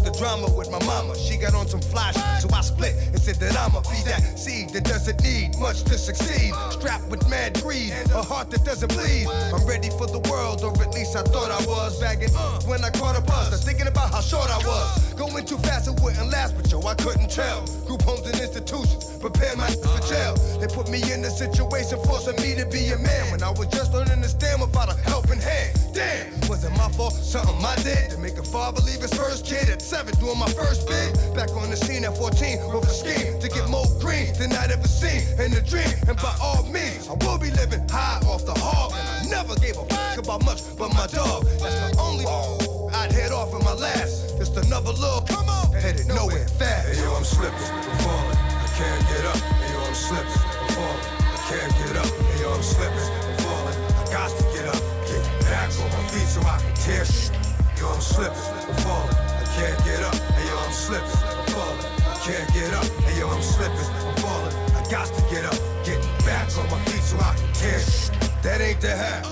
the 0.00 0.10
drama 0.18 0.48
with 0.56 0.70
my 0.70 0.82
mama. 0.84 1.16
She 1.16 1.36
got 1.36 1.54
on 1.54 1.68
some 1.68 1.80
flash, 1.80 2.14
so 2.40 2.48
I 2.54 2.60
split 2.62 2.94
and 3.08 3.20
said 3.20 3.36
that 3.36 3.56
I'ma 3.56 3.80
be 3.82 4.00
that 4.04 4.38
seed 4.38 4.70
that 4.70 4.84
doesn't 4.84 5.22
need 5.22 5.58
much 5.58 5.82
to 5.84 5.98
succeed. 5.98 6.52
Strapped 6.70 7.08
with 7.08 7.28
mad 7.28 7.60
greed, 7.62 7.92
a 8.14 8.22
heart 8.22 8.50
that 8.50 8.64
doesn't 8.64 8.92
bleed. 8.94 9.26
I'm 9.28 9.66
ready 9.66 9.90
for 9.90 10.06
the 10.06 10.20
world, 10.30 10.62
or 10.62 10.72
at 10.82 10.94
least 10.94 11.16
I 11.16 11.22
thought 11.22 11.50
I 11.50 11.64
was. 11.66 12.00
Bagging 12.00 12.30
when 12.66 12.84
I 12.84 12.90
caught 12.90 13.18
a 13.18 13.22
buzz, 13.22 13.52
I'm 13.52 13.58
thinking 13.58 13.86
about 13.86 14.10
how 14.10 14.20
short 14.20 14.50
I 14.50 14.58
was. 14.58 15.14
Going 15.14 15.44
too 15.44 15.58
fast, 15.58 15.88
it 15.88 16.00
wouldn't 16.00 16.30
last, 16.30 16.56
but 16.56 16.70
yo, 16.70 16.80
I 16.82 16.94
couldn't 16.94 17.30
tell. 17.30 17.66
Group 17.86 18.02
homes 18.02 18.26
and 18.26 18.40
institutions 18.40 19.04
prepare 19.20 19.56
my 19.56 19.68
for 19.68 20.00
jail. 20.08 20.34
They 20.58 20.66
put 20.66 20.88
me 20.88 21.00
in 21.12 21.24
a 21.24 21.30
situation 21.30 21.98
forcing 22.04 22.36
me 22.36 22.54
to 22.56 22.66
be 22.66 22.88
a 22.88 22.98
man 22.98 23.30
when 23.30 23.42
I 23.42 23.50
was 23.50 23.66
just 23.68 23.92
learning 23.92 24.22
to 24.22 24.28
stand 24.28 24.60
without 24.60 24.88
a 24.92 24.96
helping 25.08 25.40
hand. 25.40 25.78
Damn, 25.92 26.48
was 26.48 26.64
it 26.64 26.70
my 26.70 26.88
fault? 26.92 27.12
Something 27.12 27.64
I 27.64 27.76
did 27.82 28.10
to 28.10 28.18
make 28.18 28.38
a 28.38 28.42
father 28.42 28.80
leave 28.82 29.02
his 29.02 29.12
first 29.14 29.44
kid 29.44 29.68
at 29.68 29.82
seven, 29.90 30.14
doing 30.22 30.38
my 30.38 30.46
first 30.54 30.86
bid. 30.86 31.18
Back 31.34 31.50
on 31.58 31.68
the 31.68 31.76
scene 31.76 32.04
at 32.04 32.16
14 32.16 32.62
with 32.70 32.86
a 32.86 32.94
scheme 32.94 33.40
to 33.42 33.48
get 33.48 33.68
more 33.68 33.90
green 33.98 34.30
than 34.38 34.52
I'd 34.54 34.70
ever 34.70 34.86
seen 34.86 35.26
in 35.42 35.50
a 35.52 35.60
dream. 35.60 35.90
And 36.06 36.16
by 36.22 36.30
all 36.40 36.62
means, 36.70 37.10
I 37.10 37.18
will 37.26 37.38
be 37.38 37.50
living 37.50 37.82
high 37.90 38.22
off 38.30 38.46
the 38.46 38.54
hog. 38.54 38.94
And 38.94 39.06
I 39.10 39.18
never 39.26 39.58
gave 39.58 39.76
a 39.76 39.84
fuck 39.90 40.18
about 40.22 40.44
much 40.46 40.62
but 40.78 40.94
my 40.94 41.10
dog. 41.10 41.42
That's 41.58 41.74
the 41.74 41.98
only 41.98 42.24
one 42.24 42.94
I'd 42.94 43.10
head 43.10 43.32
off 43.32 43.50
in 43.50 43.64
my 43.66 43.74
last. 43.74 44.38
Just 44.38 44.56
another 44.56 44.94
little 44.94 45.22
come 45.26 45.48
on, 45.50 45.72
headed 45.74 46.06
nowhere 46.06 46.46
fast. 46.46 46.86
Hey 46.86 47.02
yo, 47.02 47.10
I'm 47.10 47.26
slipping, 47.26 47.58
I'm 47.58 47.98
falling, 48.06 48.38
I 48.38 48.68
can't 48.78 49.02
get 49.10 49.24
up. 49.26 49.38
Hey 49.42 49.74
yo, 49.74 49.80
I'm 49.90 49.98
slipping, 50.06 50.42
I'm 50.62 50.70
falling, 50.78 51.06
I 51.18 51.38
can't 51.50 51.72
get 51.82 51.94
up. 51.98 52.10
Hey 52.30 52.38
yo, 52.42 52.48
I'm 52.54 52.62
slipping, 52.62 53.08
I'm 53.26 53.36
falling, 53.42 53.78
I 53.98 54.04
got 54.14 54.30
to 54.38 54.44
get 54.54 54.66
up. 54.70 54.82
Get 55.10 55.22
back 55.50 55.68
on 55.82 55.90
my 55.90 56.02
feet 56.14 56.30
so 56.30 56.40
I 56.46 56.62
can 56.62 56.74
tear 56.78 57.04
shit. 57.04 57.34
Yo, 57.74 57.90
I'm 57.90 58.00
slipping, 58.00 58.38
I'm 58.38 58.76
falling, 58.86 59.18
I 59.18 59.39
can't 59.56 59.84
get 59.84 60.02
up. 60.02 60.14
Hey 60.14 60.46
yo, 60.48 60.56
I'm 60.58 60.72
slipping, 60.72 61.08
I'm 61.08 61.46
falling, 61.50 61.86
I 62.06 62.14
can't 62.22 62.48
get 62.54 62.72
up. 62.74 62.84
Hey 63.04 63.18
yo, 63.18 63.28
I'm 63.28 63.42
slipping, 63.42 63.88
I'm 64.06 64.16
falling, 64.16 64.54
I 64.76 64.80
got 64.90 65.06
to 65.06 65.22
get 65.34 65.44
up. 65.44 65.58
Get 65.84 66.00
back 66.24 66.46
on 66.58 66.70
my 66.70 66.78
feet 66.86 67.02
so 67.02 67.16
I 67.18 67.34
can 67.34 67.54
shit. 67.54 68.10
That 68.42 68.60
ain't 68.60 68.80
the 68.80 68.94
half. 68.94 69.26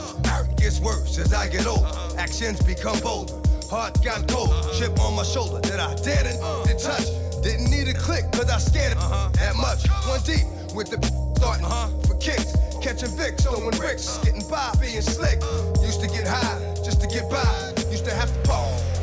It 0.51 0.57
gets 0.57 0.81
worse 0.81 1.19
as 1.19 1.33
I 1.33 1.49
get 1.49 1.67
older. 1.67 1.91
Actions 2.19 2.61
become 2.63 2.99
bolder. 3.01 3.35
Heart 3.71 4.03
got 4.03 4.27
cold, 4.29 4.51
chip 4.79 4.99
on 5.01 5.15
my 5.15 5.23
shoulder 5.23 5.61
that 5.69 5.79
I 5.79 5.95
didn't 5.97 6.41
to 6.41 6.75
touch. 6.79 7.07
Didn't 7.43 7.71
need 7.71 7.89
a 7.89 7.95
click, 7.95 8.25
cause 8.33 8.51
I 8.51 8.59
scared 8.59 8.93
it 8.93 8.99
uh-huh. 8.99 9.31
that 9.35 9.57
much. 9.57 9.87
One 10.09 10.21
deep 10.23 10.47
with 10.75 10.91
the 10.91 10.99
starting 11.37 11.65
uh-huh. 11.65 11.89
for 12.07 12.15
kicks. 12.17 12.57
Catching 12.81 13.11
Vicks, 13.11 13.43
throwing 13.43 13.71
bricks, 13.79 14.09
uh-huh. 14.09 14.25
getting 14.25 14.49
by, 14.49 14.73
being 14.81 15.03
slick. 15.03 15.41
Used 15.83 16.01
to 16.01 16.09
get 16.09 16.27
high 16.27 16.75
just 16.85 17.01
to 17.03 17.07
get 17.07 17.31
by. 17.31 17.45
Used 17.91 18.05
to 18.05 18.15
have 18.15 18.33
to 18.33 18.49
pause 18.49 18.98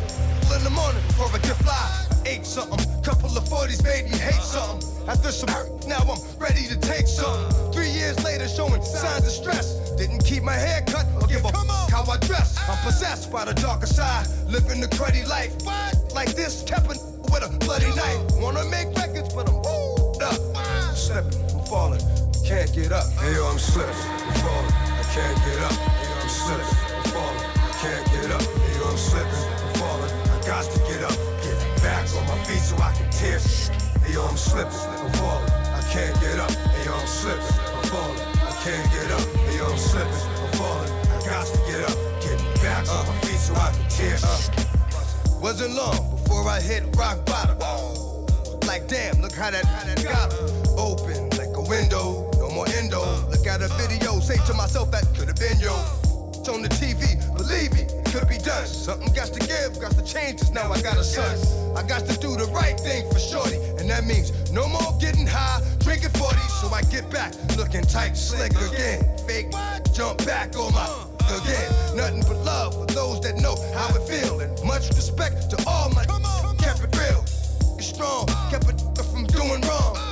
in 0.56 0.64
the 0.64 0.70
morning 0.70 1.02
before 1.08 1.28
I 1.28 1.40
get 1.40 1.58
fly. 1.60 1.86
Ate 2.26 2.46
something, 2.46 2.80
couple 3.04 3.30
of 3.38 3.44
40s 3.46 3.84
made 3.84 4.06
me 4.10 4.18
hate 4.18 4.42
something. 4.42 4.82
After 5.08 5.32
some 5.32 5.50
hurt, 5.50 5.70
now 5.88 6.00
I'm 6.00 6.20
ready 6.40 6.64
to 6.68 6.78
take 6.80 7.08
something. 7.08 7.72
Three 7.72 7.90
years 7.90 8.18
later, 8.24 8.48
showing 8.48 8.82
signs 8.82 9.26
of 9.26 9.32
stress. 9.32 9.92
Didn't 9.98 10.24
keep 10.24 10.44
my 10.44 10.56
hair 10.56 10.82
cut 10.88 11.06
or 11.22 11.28
give 11.28 11.44
a 11.46 11.52
how 11.92 12.04
I 12.10 12.18
dress. 12.26 12.58
I'm 12.70 12.78
possessed 12.84 13.32
by 13.32 13.46
the 13.46 13.54
darker 13.54 13.86
side, 13.88 14.28
living 14.48 14.80
the 14.82 14.88
cruddy 14.88 15.28
life. 15.28 15.54
Like 16.14 16.34
this, 16.34 16.64
it 16.64 16.88
with 16.88 17.44
a 17.44 17.52
bloody 17.60 17.94
knife. 17.96 18.20
Wanna 18.40 18.66
make 18.66 18.88
records, 18.98 19.34
but 19.34 19.50
I'm 19.50 19.60
up. 20.24 20.40
I'm 20.56 20.96
slipping, 20.96 21.40
I'm 21.52 21.66
falling, 21.66 22.02
can't 22.46 22.72
get 22.74 22.92
up. 22.92 23.08
Hey 23.20 23.34
yo, 23.36 23.46
I'm 23.46 23.60
slipping, 23.60 23.94
I'm 23.94 24.34
falling, 24.42 24.72
I 24.72 25.04
can't 25.14 25.38
get 25.46 25.60
up. 25.68 25.76
Hey 25.76 26.08
yo, 26.10 26.16
I'm 26.24 26.30
slipping, 26.30 26.78
I'm 26.96 27.04
falling, 27.12 27.46
I 27.56 27.72
can't 27.82 28.06
get 28.12 28.32
up. 28.32 28.42
Hey 28.42 28.80
yo, 28.80 28.90
I'm 28.90 28.98
slipping, 28.98 29.32
I'm 29.32 29.34
falling, 29.34 29.62
I 29.62 29.65
got 30.56 30.72
to 30.72 30.80
get 30.88 31.04
up. 31.04 31.18
Get 31.44 31.60
back 31.84 32.08
on 32.16 32.24
my 32.28 32.38
feet 32.46 32.64
so 32.64 32.78
I 32.78 32.94
can 32.94 33.10
tear. 33.12 33.40
Hey 34.00 34.14
yo, 34.14 34.24
I'm 34.24 34.38
slipping, 34.38 34.72
I'm 34.72 35.12
falling, 35.20 35.52
I 35.52 35.82
can't 35.92 36.16
get 36.22 36.40
up. 36.40 36.52
Hey 36.52 36.86
yo, 36.86 36.94
I'm 36.96 37.08
slipping, 37.08 37.60
I'm 37.76 37.84
falling, 37.92 38.20
I 38.40 38.52
can't 38.64 38.88
get 38.96 39.12
up. 39.12 39.26
Hey 39.36 39.58
yo, 39.58 39.66
I'm 39.68 39.78
slipping, 39.78 40.24
I'm 40.44 40.52
falling, 40.56 40.92
I 41.12 41.18
got 41.28 41.46
to 41.52 41.58
get 41.68 41.82
up. 41.92 41.98
Get 42.24 42.40
back 42.64 42.88
on 42.88 43.04
my 43.06 43.16
feet 43.28 43.36
so 43.36 43.54
I 43.56 43.70
can 43.76 43.88
tear. 43.90 44.16
Wasn't 45.42 45.76
long 45.76 46.00
before 46.24 46.48
I 46.48 46.62
hit 46.62 46.84
rock 46.96 47.26
bottom. 47.26 47.60
Like 48.66 48.88
damn, 48.88 49.22
look 49.22 49.34
how 49.34 49.52
that, 49.52 49.66
how 49.66 49.84
that 49.84 50.02
got 50.04 50.32
open 50.80 51.32
like 51.32 51.52
a 51.52 51.66
window. 51.68 52.32
No 52.40 52.50
more 52.52 52.68
endo. 52.80 53.04
Look 53.28 53.46
at 53.46 53.62
a 53.62 53.68
video, 53.76 54.22
say 54.22 54.38
to 54.48 54.54
myself 54.54 54.90
that 54.92 55.04
could 55.18 55.28
have 55.28 55.36
been 55.36 55.60
yo. 55.60 55.76
It's 56.32 56.48
on 56.48 56.62
the 56.62 56.70
TV, 56.70 57.20
believe 57.48 57.74
me, 57.74 57.82
it 57.82 58.06
could 58.06 58.28
be 58.28 58.38
done. 58.38 58.66
Something 58.66 59.12
got 59.14 59.28
to 59.28 59.40
give, 59.40 59.80
got 59.80 59.92
to 59.92 60.04
change. 60.04 60.42
Cause 60.42 60.52
now 60.52 60.72
I 60.72 60.82
got 60.82 60.98
a 60.98 61.04
son. 61.04 61.38
I 61.76 61.84
got 61.84 62.06
to 62.08 62.18
do 62.20 62.36
the 62.36 62.46
right 62.48 62.80
thing 62.80 63.10
for 63.12 63.20
shorty, 63.20 63.58
and 63.78 63.90
that 63.90 64.06
means 64.06 64.32
no 64.52 64.68
more 64.68 64.98
getting 65.00 65.28
high, 65.28 65.62
drinking 65.80 66.12
40. 66.12 66.38
So 66.62 66.68
I 66.70 66.82
get 66.84 67.10
back, 67.10 67.34
looking 67.58 67.84
tight, 67.84 68.16
slick 68.16 68.52
again. 68.52 69.04
Fake, 69.28 69.52
jump 69.94 70.26
back 70.26 70.56
on 70.58 70.74
my 70.74 70.88
again. 71.38 71.72
Nothing 71.96 72.22
but 72.22 72.38
love 72.46 72.74
for 72.74 72.86
those 72.94 73.22
that 73.22 73.38
know 73.38 73.56
how 73.74 73.90
it 73.96 74.08
feel, 74.08 74.40
and 74.40 74.52
much 74.64 74.90
respect 74.90 75.50
to 75.52 75.64
all 75.68 75.90
my 75.92 76.06
kept 76.60 76.82
it 76.82 76.96
real. 76.98 77.22
It's 77.78 77.88
strong, 77.88 78.28
kept 78.50 78.70
it 78.70 79.06
from 79.12 79.26
doing 79.26 79.62
wrong. 79.62 80.05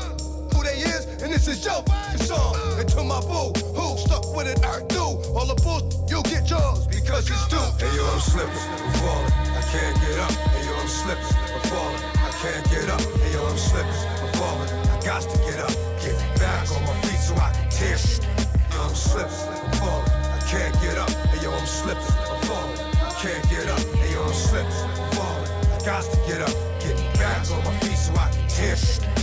And 1.23 1.31
this 1.31 1.47
is 1.47 1.63
your 1.63 1.79
song. 2.19 2.53
And 2.77 2.89
to 2.89 3.01
my 3.01 3.21
boo, 3.21 3.55
who 3.71 3.97
stuck 3.97 4.35
with 4.35 4.45
it, 4.45 4.59
I 4.65 4.83
do. 4.91 5.15
All 5.31 5.47
the 5.47 5.55
bull, 5.63 5.79
you 6.11 6.21
get 6.23 6.49
yours 6.51 6.85
because 6.87 7.31
it's 7.31 7.47
due. 7.47 7.63
Hey 7.79 7.95
yo, 7.95 8.03
I'm 8.03 8.19
slipping, 8.19 8.51
I'm 8.51 8.91
falling, 8.99 9.31
I 9.31 9.63
can't 9.71 9.95
get 10.03 10.19
up. 10.19 10.31
Hey 10.51 10.67
yo, 10.67 10.75
I'm 10.75 10.87
slipping, 10.87 11.31
I'm 11.47 11.63
falling, 11.71 12.03
I 12.19 12.29
can't 12.43 12.65
get 12.67 12.89
up. 12.91 12.99
Hey 13.23 13.31
yo, 13.31 13.39
I'm 13.39 13.55
slipping, 13.55 14.03
I'm 14.19 14.31
falling, 14.35 14.67
I 14.67 14.99
got 14.99 15.21
to 15.23 15.37
get 15.47 15.59
up. 15.63 15.71
Get 16.03 16.19
back 16.43 16.67
on 16.75 16.83
my 16.83 16.95
feet 17.07 17.23
so 17.23 17.35
I 17.39 17.55
can 17.55 17.69
tear. 17.71 17.95
Yo, 17.95 18.83
I'm 18.83 18.91
slipping, 18.91 19.47
I'm 19.63 19.71
falling, 19.79 20.11
I 20.11 20.39
can't 20.51 20.75
get 20.83 20.97
up. 20.99 21.09
Hey 21.31 21.39
yo, 21.39 21.55
I'm 21.55 21.65
slipping, 21.65 22.03
I'm 22.03 22.41
falling, 22.51 22.79
I 22.99 23.11
can't 23.23 23.47
get 23.47 23.71
up. 23.71 23.79
Hey 23.95 24.11
yo, 24.11 24.27
I'm 24.27 24.33
slipping, 24.35 24.75
I'm 24.75 25.11
falling, 25.15 25.51
I 25.71 25.79
got 25.87 26.03
to 26.03 26.17
get 26.27 26.43
up. 26.43 26.55
Get 26.83 26.99
back 27.15 27.47
on 27.47 27.63
my 27.63 27.71
feet 27.79 27.95
so 27.95 28.11
I 28.11 28.27
can 28.27 28.43
tear. 28.51 29.22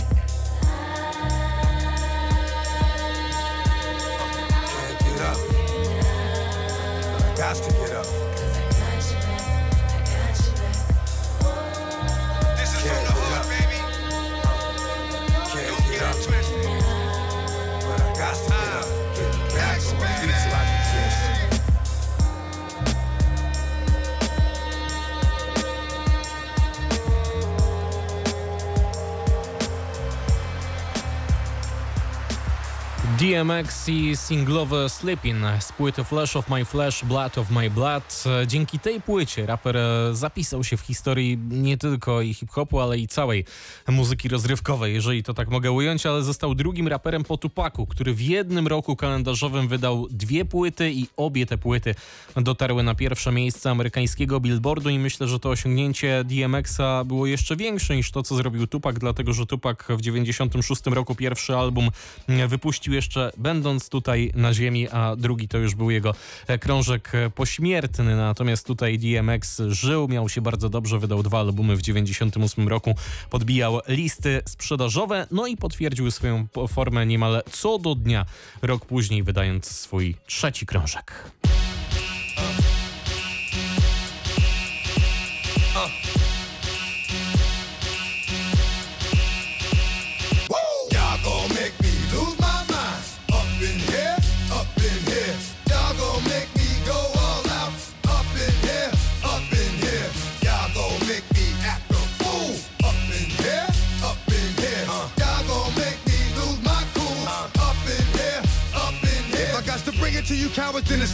got 7.53 7.63
to 7.63 7.73
get 7.73 7.91
up. 7.91 8.40
DMX 33.31 33.89
i 33.89 34.17
singlowe 34.17 34.89
Sleeping 34.89 35.37
z 35.59 35.71
płyty 35.71 36.03
Flesh 36.03 36.35
of 36.35 36.49
My 36.49 36.65
Flesh, 36.65 37.05
Blood 37.05 37.37
of 37.37 37.51
My 37.51 37.69
Blood. 37.69 38.23
Dzięki 38.47 38.79
tej 38.79 39.01
płycie 39.01 39.45
raper 39.45 39.77
zapisał 40.11 40.63
się 40.63 40.77
w 40.77 40.81
historii 40.81 41.37
nie 41.49 41.77
tylko 41.77 42.21
i 42.21 42.33
hip-hopu, 42.33 42.79
ale 42.79 42.97
i 42.97 43.07
całej 43.07 43.45
muzyki 43.87 44.29
rozrywkowej, 44.29 44.93
jeżeli 44.93 45.23
to 45.23 45.33
tak 45.33 45.49
mogę 45.49 45.71
ująć, 45.71 46.05
ale 46.05 46.23
został 46.23 46.55
drugim 46.55 46.87
raperem 46.87 47.23
po 47.23 47.37
Tupaku, 47.37 47.85
który 47.85 48.13
w 48.13 48.21
jednym 48.21 48.67
roku 48.67 48.95
kalendarzowym 48.95 49.67
wydał 49.67 50.07
dwie 50.09 50.45
płyty 50.45 50.91
i 50.91 51.07
obie 51.17 51.45
te 51.45 51.57
płyty 51.57 51.95
dotarły 52.35 52.83
na 52.83 52.95
pierwsze 52.95 53.31
miejsce 53.31 53.69
amerykańskiego 53.69 54.39
billboardu 54.39 54.89
i 54.89 54.99
myślę, 54.99 55.27
że 55.27 55.39
to 55.39 55.49
osiągnięcie 55.49 56.23
DMX-a 56.23 57.03
było 57.03 57.25
jeszcze 57.25 57.55
większe 57.55 57.95
niż 57.95 58.11
to, 58.11 58.23
co 58.23 58.35
zrobił 58.35 58.67
Tupak, 58.67 58.99
dlatego 58.99 59.33
że 59.33 59.45
Tupak 59.45 59.87
w 59.89 60.01
96 60.01 60.81
roku 60.85 61.15
pierwszy 61.15 61.55
album 61.55 61.89
wypuścił 62.47 62.93
jeszcze 62.93 63.20
będąc 63.37 63.89
tutaj 63.89 64.31
na 64.35 64.53
ziemi, 64.53 64.89
a 64.89 65.15
drugi 65.15 65.47
to 65.47 65.57
już 65.57 65.75
był 65.75 65.91
jego 65.91 66.15
e, 66.47 66.59
krążek 66.59 67.15
e, 67.15 67.29
pośmiertny. 67.29 68.15
Natomiast 68.15 68.67
tutaj 68.67 68.99
DMX 68.99 69.61
żył, 69.67 70.07
miał 70.07 70.29
się 70.29 70.41
bardzo 70.41 70.69
dobrze, 70.69 70.99
wydał 70.99 71.23
dwa 71.23 71.39
albumy 71.39 71.75
w 71.75 71.81
98 71.81 72.67
roku, 72.67 72.95
podbijał 73.29 73.79
listy 73.87 74.41
sprzedażowe, 74.45 75.27
no 75.31 75.47
i 75.47 75.57
potwierdził 75.57 76.11
swoją 76.11 76.47
formę 76.67 77.05
niemal 77.05 77.43
co 77.51 77.79
do 77.79 77.95
dnia, 77.95 78.25
rok 78.61 78.85
później 78.85 79.23
wydając 79.23 79.65
swój 79.65 80.15
trzeci 80.25 80.65
krążek. 80.65 81.31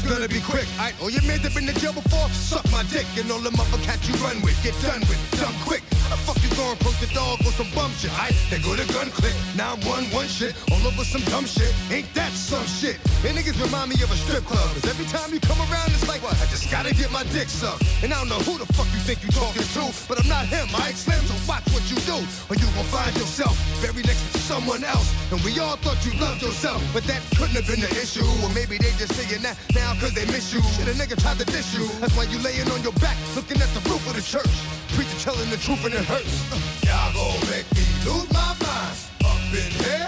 Gonna 0.07 0.27
be 0.27 0.39
quick. 0.39 0.65
I 0.79 0.95
know 0.99 1.11
your 1.11 1.21
man's 1.27 1.43
have 1.43 1.53
been 1.53 1.67
in 1.67 1.75
jail 1.75 1.91
before. 1.91 2.27
Suck 2.31 2.63
my 2.71 2.83
dick 2.87 3.05
and 3.19 3.29
all 3.31 3.43
the 3.43 3.51
motherfuckers 3.51 4.07
you 4.07 4.15
run 4.23 4.39
with. 4.41 4.55
Get 4.63 4.73
done 4.79 5.03
with, 5.11 5.19
dumb 5.35 5.53
quick. 5.67 5.83
How 6.07 6.15
the 6.15 6.19
fuck 6.23 6.39
you 6.39 6.49
gonna 6.55 6.79
approach 6.79 6.99
the 7.03 7.11
dog 7.11 7.43
with 7.43 7.59
some 7.59 7.67
bum 7.75 7.91
shit? 7.99 8.11
I 8.15 8.31
they 8.49 8.63
go 8.63 8.71
to 8.75 8.87
gun 8.95 9.11
click. 9.11 9.35
Now 9.59 9.75
one 9.83 10.07
one 10.15 10.27
shit 10.27 10.55
all 10.71 10.79
over 10.87 11.03
some 11.03 11.21
dumb 11.27 11.45
shit. 11.45 11.75
Ain't 11.91 12.07
that 12.15 12.31
some 12.31 12.65
shit? 12.65 12.95
And 13.27 13.35
niggas 13.35 13.59
remind 13.59 13.91
me 13.91 13.99
of 13.99 14.09
a 14.09 14.15
strip 14.15 14.47
club. 14.47 14.63
Cause 14.79 14.87
every 14.87 15.05
time 15.11 15.35
you 15.35 15.43
come 15.43 15.59
around, 15.67 15.91
it's 15.91 16.07
like 16.07 16.23
what? 16.23 16.39
I 16.39 16.47
just 16.47 16.71
gotta 16.71 16.95
get 16.95 17.11
my 17.11 17.27
dick 17.35 17.51
sucked. 17.51 17.83
And 18.01 18.15
I 18.15 18.17
don't 18.23 18.31
know 18.31 18.39
who 18.47 18.57
the 18.57 18.67
fuck 18.73 18.87
you 18.95 19.03
think 19.03 19.19
you 19.27 19.29
talking 19.35 19.67
to, 19.75 19.83
but 20.07 20.15
I'm 20.15 20.29
not 20.31 20.47
him. 20.47 20.71
I 20.71 20.95
Slim, 20.95 21.19
so 21.27 21.35
watch 21.43 21.66
you 21.66 21.66
do, 22.07 22.15
or 22.47 22.55
you 22.55 22.67
gon' 22.71 22.87
find 22.87 23.11
yourself 23.19 23.59
buried 23.83 24.07
next 24.07 24.23
to 24.31 24.39
someone 24.39 24.83
else. 24.83 25.11
And 25.31 25.43
we 25.43 25.59
all 25.59 25.75
thought 25.83 25.99
you 26.07 26.15
loved 26.19 26.41
yourself, 26.41 26.79
but 26.95 27.03
that 27.03 27.21
couldn't 27.35 27.59
have 27.59 27.67
been 27.67 27.83
the 27.83 27.91
issue. 27.99 28.23
Or 28.41 28.49
maybe 28.55 28.79
they 28.79 28.95
just 28.95 29.13
saying 29.13 29.43
that 29.43 29.59
now 29.75 29.91
cause 29.99 30.13
they 30.15 30.25
miss 30.31 30.53
you. 30.53 30.63
Shit, 30.73 30.87
a 30.87 30.95
nigga 30.95 31.19
tried 31.19 31.37
to 31.43 31.45
diss 31.45 31.75
you. 31.75 31.85
That's 31.99 32.15
why 32.15 32.23
you 32.31 32.39
laying 32.39 32.71
on 32.71 32.81
your 32.81 32.95
back, 33.03 33.17
looking 33.35 33.59
at 33.59 33.69
the 33.75 33.83
roof 33.91 34.01
of 34.07 34.15
the 34.15 34.23
church. 34.23 34.55
Preacher 34.95 35.19
telling 35.19 35.49
the 35.51 35.59
truth 35.59 35.83
and 35.83 35.93
it 35.93 36.05
hurts. 36.07 36.31
Y'all 36.87 37.11
gon' 37.11 37.43
make 37.51 37.67
me 37.75 37.83
lose 38.07 38.31
my 38.31 38.55
mind. 38.63 38.95
Up 39.27 39.51
in 39.51 39.71
here, 39.83 40.07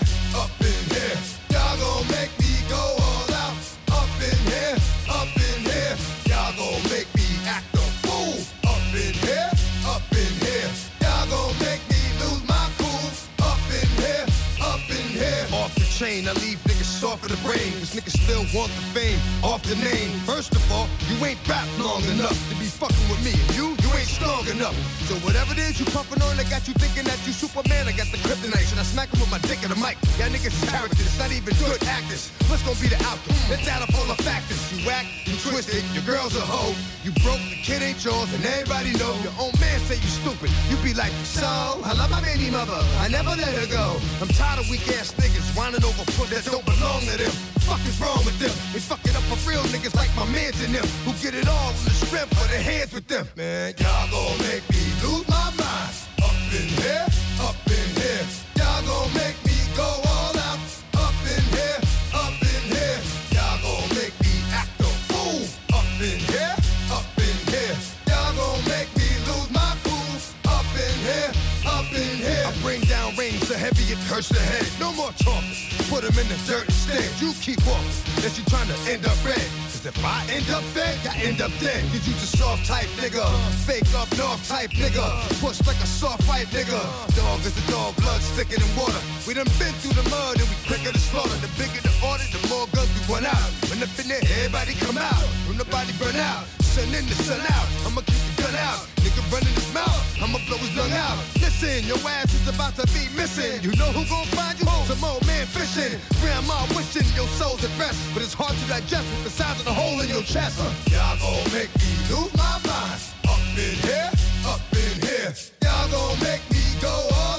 chain, 16.00 16.30
I 16.30 16.34
leave 16.40 16.64
off 17.04 17.24
of 17.24 17.30
the 17.30 17.42
brain. 17.44 17.72
Cause 17.80 17.92
niggas 17.94 18.16
still 18.24 18.46
want 18.56 18.72
the 18.72 18.86
fame 18.96 19.20
off 19.44 19.62
the 19.64 19.76
name. 19.76 20.12
First 20.24 20.56
of 20.56 20.64
all, 20.72 20.88
you 21.10 21.26
ain't 21.26 21.40
rap 21.48 21.68
long 21.78 22.04
enough 22.16 22.40
to 22.50 22.56
be 22.56 22.66
fucking 22.66 23.10
with 23.12 23.20
me. 23.24 23.36
And 23.36 23.56
you 23.56 23.79
ain't 24.00 24.08
strong 24.08 24.48
enough. 24.48 24.76
So 25.12 25.16
whatever 25.28 25.52
it 25.52 25.60
is 25.60 25.80
you 25.80 25.86
puffin' 25.92 26.22
on, 26.24 26.40
I 26.40 26.48
got 26.48 26.68
you 26.68 26.74
thinking 26.80 27.04
that 27.04 27.20
you 27.28 27.34
Superman. 27.36 27.88
I 27.88 27.92
got 27.92 28.08
the 28.16 28.20
kryptonite. 28.24 28.64
Should 28.72 28.80
I 28.80 28.88
smack 28.88 29.12
him 29.12 29.20
with 29.20 29.32
my 29.32 29.42
dick 29.44 29.60
in 29.62 29.70
the 29.70 29.80
mic? 29.80 30.00
Y'all 30.16 30.32
niggas 30.32 30.56
characters, 30.72 31.12
not 31.20 31.32
even 31.36 31.52
good 31.60 31.84
actors. 31.84 32.32
What's 32.48 32.64
gonna 32.64 32.80
be 32.80 32.88
the 32.88 33.00
outcome? 33.04 33.36
It's 33.52 33.68
out 33.68 33.84
of 33.84 33.92
all 34.00 34.08
the 34.08 34.20
factors. 34.24 34.60
You 34.72 34.88
whack, 34.88 35.06
you 35.28 35.36
twisted, 35.44 35.84
your 35.92 36.06
girl's 36.08 36.36
a 36.40 36.44
hoe. 36.44 36.74
You 37.04 37.12
broke, 37.24 37.44
the 37.52 37.60
kid 37.60 37.84
ain't 37.84 38.00
yours, 38.00 38.32
and 38.32 38.44
everybody 38.46 38.96
know. 38.96 39.12
Your 39.20 39.36
own 39.36 39.52
man 39.60 39.80
say 39.84 40.00
you 40.00 40.12
stupid. 40.24 40.50
You 40.72 40.80
be 40.80 40.96
like, 40.96 41.12
so, 41.28 41.48
I 41.84 41.92
love 42.00 42.10
my 42.10 42.24
baby 42.24 42.48
mother. 42.50 42.80
I 43.04 43.12
never 43.12 43.36
let 43.36 43.52
her 43.52 43.68
go. 43.68 44.00
I'm 44.24 44.32
tired 44.32 44.64
of 44.64 44.70
weak 44.72 44.88
ass 44.96 45.12
niggas 45.20 45.52
whining 45.58 45.84
over 45.84 46.06
foot 46.16 46.32
that 46.32 46.48
don't 46.48 46.64
belong 46.64 47.04
to 47.12 47.16
them. 47.20 47.34
Fuck 47.68 47.86
is 47.86 48.02
wrong 48.02 48.24
with 48.26 48.38
them? 48.40 48.50
They 48.74 48.80
fuck 48.80 49.04
it 49.06 49.16
up 49.16 49.22
for 49.30 49.38
real 49.48 49.62
niggas 49.70 49.96
like 49.96 50.10
my 50.16 50.26
mans 50.34 50.58
and 50.64 50.74
them 50.74 50.86
who 51.06 51.14
get 51.22 51.36
it 51.36 51.48
all 51.48 51.70
in 51.70 51.84
the 51.86 51.94
strength 51.94 52.34
for 52.38 52.48
their 52.50 52.62
hands 52.62 52.92
with 52.94 53.08
them. 53.08 53.28
Man, 53.36 53.74
y'all 53.90 54.10
gon' 54.12 54.38
make 54.46 54.66
me 54.70 54.84
lose 55.04 55.28
my 55.28 55.50
mind. 55.58 55.94
Up 56.22 56.38
in 56.54 56.70
here, 56.82 57.06
up 57.42 57.58
in 57.78 57.90
here. 58.02 58.26
Y'all 58.58 58.82
gon' 58.86 59.10
make 59.14 59.38
me 59.46 59.58
go 59.76 59.90
all 60.14 60.36
out. 60.50 60.62
Up 61.06 61.18
in 61.34 61.44
here, 61.56 61.80
up 62.14 62.38
in 62.54 62.64
here. 62.74 63.00
Y'all 63.36 63.58
gon' 63.66 63.90
make 63.98 64.16
me 64.26 64.34
act 64.54 64.80
a 64.80 64.92
fool. 65.10 65.42
Up 65.78 65.90
in 66.10 66.20
here, 66.34 66.56
up 66.98 67.10
in 67.18 67.38
here. 67.54 67.78
Y'all 68.10 68.34
gon' 68.40 68.62
make 68.74 68.90
me 69.00 69.10
lose 69.28 69.50
my 69.52 69.72
cool. 69.86 70.14
Up 70.56 70.70
in 70.86 70.96
here, 71.08 71.32
up 71.66 71.90
in 72.04 72.16
here. 72.26 72.46
I 72.46 72.54
bring 72.62 72.82
down 72.82 73.16
rain 73.16 73.38
so 73.48 73.56
heavy 73.56 73.86
it 73.94 74.02
hurts 74.10 74.30
the 74.30 74.40
head. 74.40 74.68
No 74.80 74.94
more 74.94 75.14
talking 75.18 75.69
put 75.90 76.06
him 76.06 76.14
in 76.22 76.28
the 76.30 76.38
dirt 76.46 76.70
instead. 76.70 77.10
You 77.18 77.34
keep 77.42 77.58
walking, 77.66 77.90
that 78.22 78.38
you 78.38 78.46
trying 78.46 78.70
to 78.70 78.78
end 78.86 79.04
up 79.10 79.18
red. 79.26 79.42
Cause 79.74 79.86
if 79.90 79.98
I 80.06 80.22
end 80.30 80.48
up 80.54 80.64
fed, 80.78 80.96
I 81.10 81.18
end 81.26 81.42
up 81.42 81.52
dead. 81.60 81.82
Cause 81.90 82.06
you 82.08 82.14
just 82.22 82.38
soft 82.38 82.66
type 82.66 82.88
nigga, 83.02 83.26
fake 83.66 83.90
up 83.98 84.08
north 84.16 84.40
type 84.48 84.70
nigga, 84.78 85.04
push 85.42 85.60
like 85.66 85.82
a 85.82 85.90
soft 85.90 86.24
white 86.30 86.48
nigga. 86.54 86.80
Dog 87.18 87.42
is 87.42 87.58
a 87.58 87.66
dog, 87.72 87.98
blood 87.98 88.22
thicker 88.38 88.62
than 88.62 88.72
water. 88.78 89.02
We 89.26 89.34
done 89.34 89.50
been 89.58 89.74
through 89.82 89.98
the 89.98 90.06
mud 90.14 90.38
and 90.38 90.48
we 90.48 90.56
quicker 90.70 90.94
to 90.94 91.02
slaughter. 91.02 91.36
The 91.42 91.50
bigger 91.58 91.82
the 91.82 91.94
order, 92.06 92.24
the 92.30 92.42
more 92.48 92.70
guns 92.72 92.90
we 92.94 93.02
run 93.10 93.26
out. 93.26 93.50
When 93.68 93.82
the 93.82 93.90
finish, 93.90 94.24
everybody 94.38 94.78
come 94.86 94.98
out. 94.98 95.26
When 95.50 95.58
the 95.58 95.66
body 95.74 95.92
burn 95.98 96.16
out, 96.16 96.46
sun 96.80 96.96
in 96.96 97.06
the 97.08 97.16
sun 97.16 97.42
out. 97.52 97.68
I'ma 97.86 98.02
keep 98.02 98.22
the 98.36 98.44
gun 98.44 98.56
out. 98.56 98.88
Nigga 99.04 99.22
running 99.32 99.56
his 99.56 99.70
mouth, 99.74 100.00
I'ma 100.22 100.40
blow 100.48 100.58
his 100.58 100.76
lung 100.76 100.92
out. 100.92 101.18
Listen, 101.40 101.84
your 101.88 102.00
ass 102.08 102.34
is 102.34 102.48
about 102.48 102.76
to 102.76 102.86
be 102.96 103.04
missing. 103.16 103.62
You 103.64 103.72
know 103.76 103.92
who 103.92 104.04
gon' 104.08 104.26
find 104.36 104.60
you? 104.60 104.66
Some 104.88 105.04
old 105.04 105.26
man 105.28 105.46
fishing. 105.48 106.00
Grandma 106.22 106.56
wishing 106.76 107.08
your 107.16 107.28
soul's 107.40 107.64
at 107.64 107.74
rest, 107.80 108.00
but 108.14 108.24
it's 108.24 108.34
hard 108.34 108.56
to 108.56 108.66
digest 108.68 109.08
with 109.12 109.24
the 109.24 109.30
size 109.30 109.60
of 109.60 109.66
the 109.66 109.74
hole 109.74 110.00
in 110.02 110.08
your 110.10 110.24
chest. 110.24 110.60
Y'all 110.92 111.18
gon' 111.20 111.44
make 111.52 111.72
me 111.80 111.92
lose 112.12 112.34
my 112.36 112.56
mind. 112.64 113.00
Up 113.28 113.40
in 113.56 113.76
here, 113.88 114.12
up 114.48 114.62
in 114.72 114.96
here. 115.04 115.32
Y'all 115.64 115.88
gon' 115.92 116.20
make 116.20 116.44
me 116.52 116.64
go 116.82 116.92
all 116.92 117.39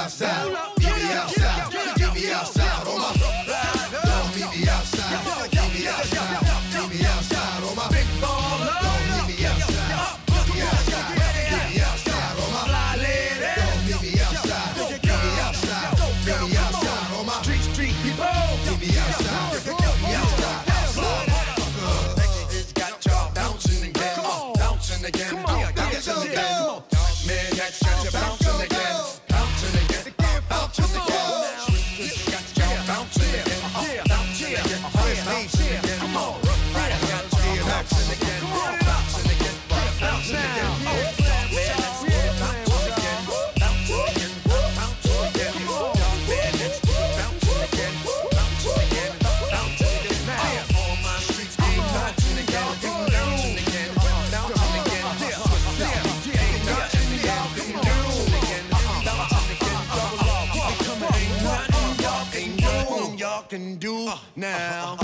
outside. 0.00 0.79
Now. 64.40 64.99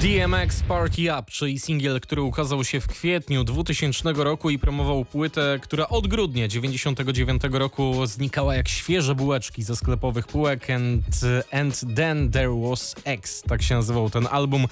DMX 0.00 0.62
Party 0.62 1.02
Up, 1.02 1.22
czyli 1.30 1.58
singiel, 1.58 2.00
który 2.00 2.22
ukazał 2.22 2.64
się 2.64 2.80
w 2.80 2.86
kwietniu 2.86 3.44
2000 3.44 4.12
roku 4.12 4.50
i 4.50 4.58
promował 4.58 5.04
płytę, 5.04 5.58
która 5.62 5.88
od 5.88 6.06
grudnia 6.06 6.48
99 6.48 7.42
roku 7.52 8.06
znikała 8.06 8.54
jak 8.54 8.68
świeże 8.68 9.14
bułeczki 9.14 9.62
ze 9.62 9.76
sklepowych 9.76 10.26
półek 10.26 10.70
and, 10.70 11.04
and 11.52 11.84
Then 11.96 12.30
There 12.30 12.60
Was 12.68 12.94
X, 13.04 13.42
tak 13.42 13.62
się 13.62 13.74
nazywał 13.74 14.10
ten 14.10 14.28
album. 14.30 14.66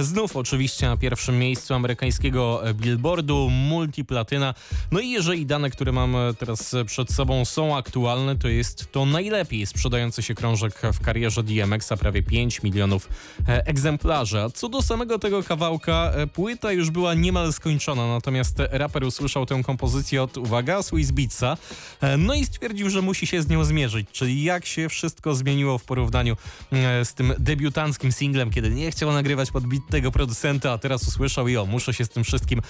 Znów 0.00 0.36
oczywiście 0.36 0.86
na 0.86 0.96
pierwszym 0.96 1.38
miejscu 1.38 1.74
amerykańskiego 1.74 2.62
billboardu, 2.74 3.50
multiplatyna. 3.50 4.54
No 4.90 5.00
i 5.00 5.10
jeżeli 5.10 5.46
dane, 5.46 5.70
które 5.70 5.92
mam 5.92 6.16
teraz 6.38 6.74
przed 6.86 7.12
sobą 7.12 7.44
są 7.44 7.76
aktualne, 7.76 8.36
to 8.36 8.48
jest 8.48 8.92
to 8.92 9.06
najlepiej 9.06 9.66
sprzedający 9.66 10.22
się 10.22 10.34
krążek 10.34 10.80
w 10.92 11.00
karierze 11.00 11.42
DMX-a, 11.42 11.96
prawie 11.96 12.22
5 12.22 12.62
milionów 12.62 13.08
egzemplarzy. 13.46 14.40
A 14.40 14.50
co 14.50 14.71
do 14.72 14.82
samego 14.82 15.18
tego 15.18 15.42
kawałka, 15.42 16.12
e, 16.14 16.26
płyta 16.26 16.72
już 16.72 16.90
była 16.90 17.14
niemal 17.14 17.52
skończona, 17.52 18.08
natomiast 18.08 18.56
raper 18.70 19.04
usłyszał 19.04 19.46
tę 19.46 19.62
kompozycję 19.64 20.22
od, 20.22 20.36
uwaga, 20.36 20.82
Swiss 20.82 21.10
Beatsa, 21.10 21.56
e, 22.00 22.16
no 22.16 22.34
i 22.34 22.44
stwierdził, 22.44 22.90
że 22.90 23.02
musi 23.02 23.26
się 23.26 23.42
z 23.42 23.48
nią 23.48 23.64
zmierzyć, 23.64 24.08
czyli 24.12 24.42
jak 24.42 24.66
się 24.66 24.88
wszystko 24.88 25.34
zmieniło 25.34 25.78
w 25.78 25.84
porównaniu 25.84 26.36
e, 26.72 27.04
z 27.04 27.14
tym 27.14 27.34
debiutanckim 27.38 28.12
singlem, 28.12 28.50
kiedy 28.50 28.70
nie 28.70 28.90
chciał 28.90 29.12
nagrywać 29.12 29.50
pod 29.50 29.66
beat 29.66 29.82
tego 29.90 30.12
producenta, 30.12 30.72
a 30.72 30.78
teraz 30.78 31.08
usłyszał 31.08 31.48
i 31.48 31.56
o, 31.56 31.66
muszę 31.66 31.94
się 31.94 32.04
z 32.04 32.08
tym 32.08 32.24
wszystkim 32.24 32.60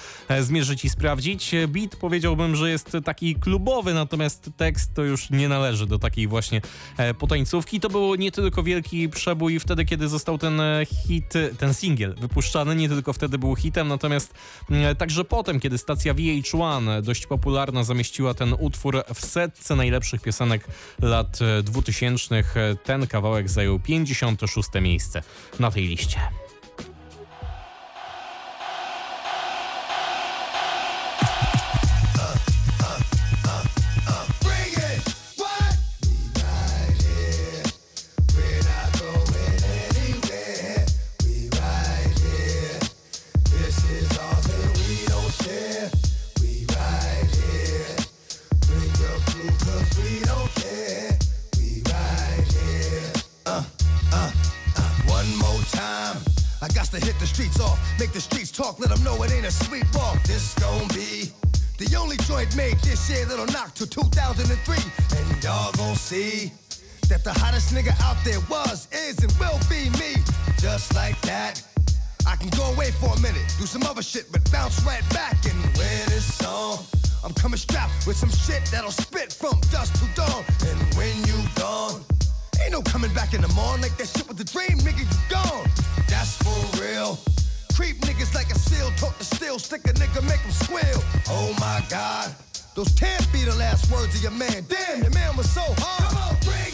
zmierzyć 0.40 0.84
i 0.84 0.88
sprawdzić. 0.88 1.54
Beat 1.68 1.96
powiedziałbym, 1.96 2.56
że 2.56 2.70
jest 2.70 2.96
taki 3.04 3.34
klubowy, 3.34 3.94
natomiast 3.94 4.50
tekst 4.56 4.94
to 4.94 5.02
już 5.02 5.30
nie 5.30 5.48
należy 5.48 5.86
do 5.86 5.98
takiej 5.98 6.28
właśnie 6.28 6.60
potańcówki. 7.18 7.80
To 7.80 7.88
było 7.88 8.16
nie 8.16 8.32
tylko 8.32 8.62
wielki 8.62 9.08
przebój 9.08 9.60
wtedy, 9.60 9.84
kiedy 9.84 10.08
został 10.08 10.38
ten 10.38 10.60
hit, 11.06 11.32
ten 11.58 11.74
singiel 11.74 11.91
singiel 11.92 12.14
wypuszczany, 12.14 12.76
nie 12.76 12.88
tylko 12.88 13.12
wtedy 13.12 13.38
był 13.38 13.56
hitem, 13.56 13.88
natomiast 13.88 14.34
mm, 14.70 14.96
także 14.96 15.24
potem, 15.24 15.60
kiedy 15.60 15.78
stacja 15.78 16.14
VH1 16.14 17.02
dość 17.02 17.26
popularna 17.26 17.84
zamieściła 17.84 18.34
ten 18.34 18.54
utwór 18.58 19.02
w 19.14 19.20
setce 19.26 19.76
najlepszych 19.76 20.22
piosenek 20.22 20.66
lat 21.02 21.38
2000, 21.62 22.34
e, 22.36 22.42
ten 22.84 23.06
kawałek 23.06 23.48
zajął 23.48 23.80
56 23.80 24.68
miejsce 24.80 25.22
na 25.60 25.70
tej 25.70 25.86
liście. 25.86 26.20
Talk, 58.52 58.78
let 58.78 58.90
them 58.90 59.02
know 59.02 59.20
it 59.22 59.32
ain't 59.32 59.46
a 59.46 59.48
sleepwalk. 59.48 60.22
This 60.24 60.54
gon' 60.54 60.86
be 60.88 61.32
the 61.78 61.96
only 61.96 62.16
joint 62.28 62.54
made 62.54 62.78
this 62.80 63.10
year 63.10 63.24
that'll 63.24 63.46
knock 63.46 63.74
to 63.74 63.86
2003. 63.86 64.76
And 65.18 65.44
y'all 65.44 65.72
gon' 65.72 65.96
see 65.96 66.52
that 67.08 67.24
the 67.24 67.32
hottest 67.32 67.74
nigga 67.74 67.98
out 68.02 68.16
there 68.24 68.40
was, 68.48 68.88
is, 68.92 69.18
and 69.18 69.32
will 69.40 69.58
be 69.68 69.90
me. 69.98 70.22
Just 70.58 70.94
like 70.94 71.20
that. 71.22 71.62
I 72.26 72.36
can 72.36 72.50
go 72.50 72.72
away 72.72 72.92
for 72.92 73.10
a 73.16 73.20
minute, 73.20 73.42
do 73.58 73.66
some 73.66 73.82
other 73.82 74.02
shit, 74.02 74.30
but 74.30 74.48
bounce 74.52 74.80
right 74.84 75.02
back 75.10 75.44
and 75.44 75.58
win 75.76 76.04
this 76.06 76.34
song. 76.34 76.78
I'm 77.24 77.32
coming 77.34 77.58
strapped 77.58 78.06
with 78.06 78.16
some 78.16 78.30
shit 78.30 78.64
that'll 78.66 78.92
spit 78.92 79.32
from 79.32 79.60
dusk 79.72 79.94
to 79.94 80.06
dawn. 80.14 80.44
And 80.68 80.94
when 80.94 81.16
you 81.26 81.34
gone, 81.56 82.04
ain't 82.62 82.72
no 82.72 82.82
coming 82.82 83.12
back 83.14 83.34
in 83.34 83.40
the 83.40 83.52
morning 83.54 83.82
like 83.82 83.96
that 83.96 84.06
shit 84.06 84.28
was 84.28 84.38
a 84.40 84.44
dream, 84.44 84.78
nigga, 84.78 85.00
you 85.00 85.18
gone. 85.28 85.91
That's 86.12 86.36
for 86.36 86.82
real. 86.82 87.18
Creep 87.74 88.02
niggas 88.02 88.34
like 88.34 88.50
a 88.50 88.58
seal, 88.58 88.90
talk 88.98 89.16
to 89.16 89.24
steel, 89.24 89.58
stick 89.58 89.80
a 89.86 89.94
nigga, 89.94 90.22
make 90.28 90.40
him 90.40 90.52
squeal. 90.52 91.00
Oh 91.30 91.56
my 91.58 91.82
god, 91.88 92.34
those 92.74 92.92
can't 92.92 93.26
be 93.32 93.44
the 93.44 93.54
last 93.56 93.90
words 93.90 94.14
of 94.14 94.22
your 94.22 94.32
man. 94.32 94.66
Damn, 94.68 95.00
your 95.00 95.10
man 95.12 95.34
was 95.38 95.50
so 95.50 95.64
hard. 95.78 96.12
Come 96.12 96.18
on, 96.18 96.36
bring 96.44 96.71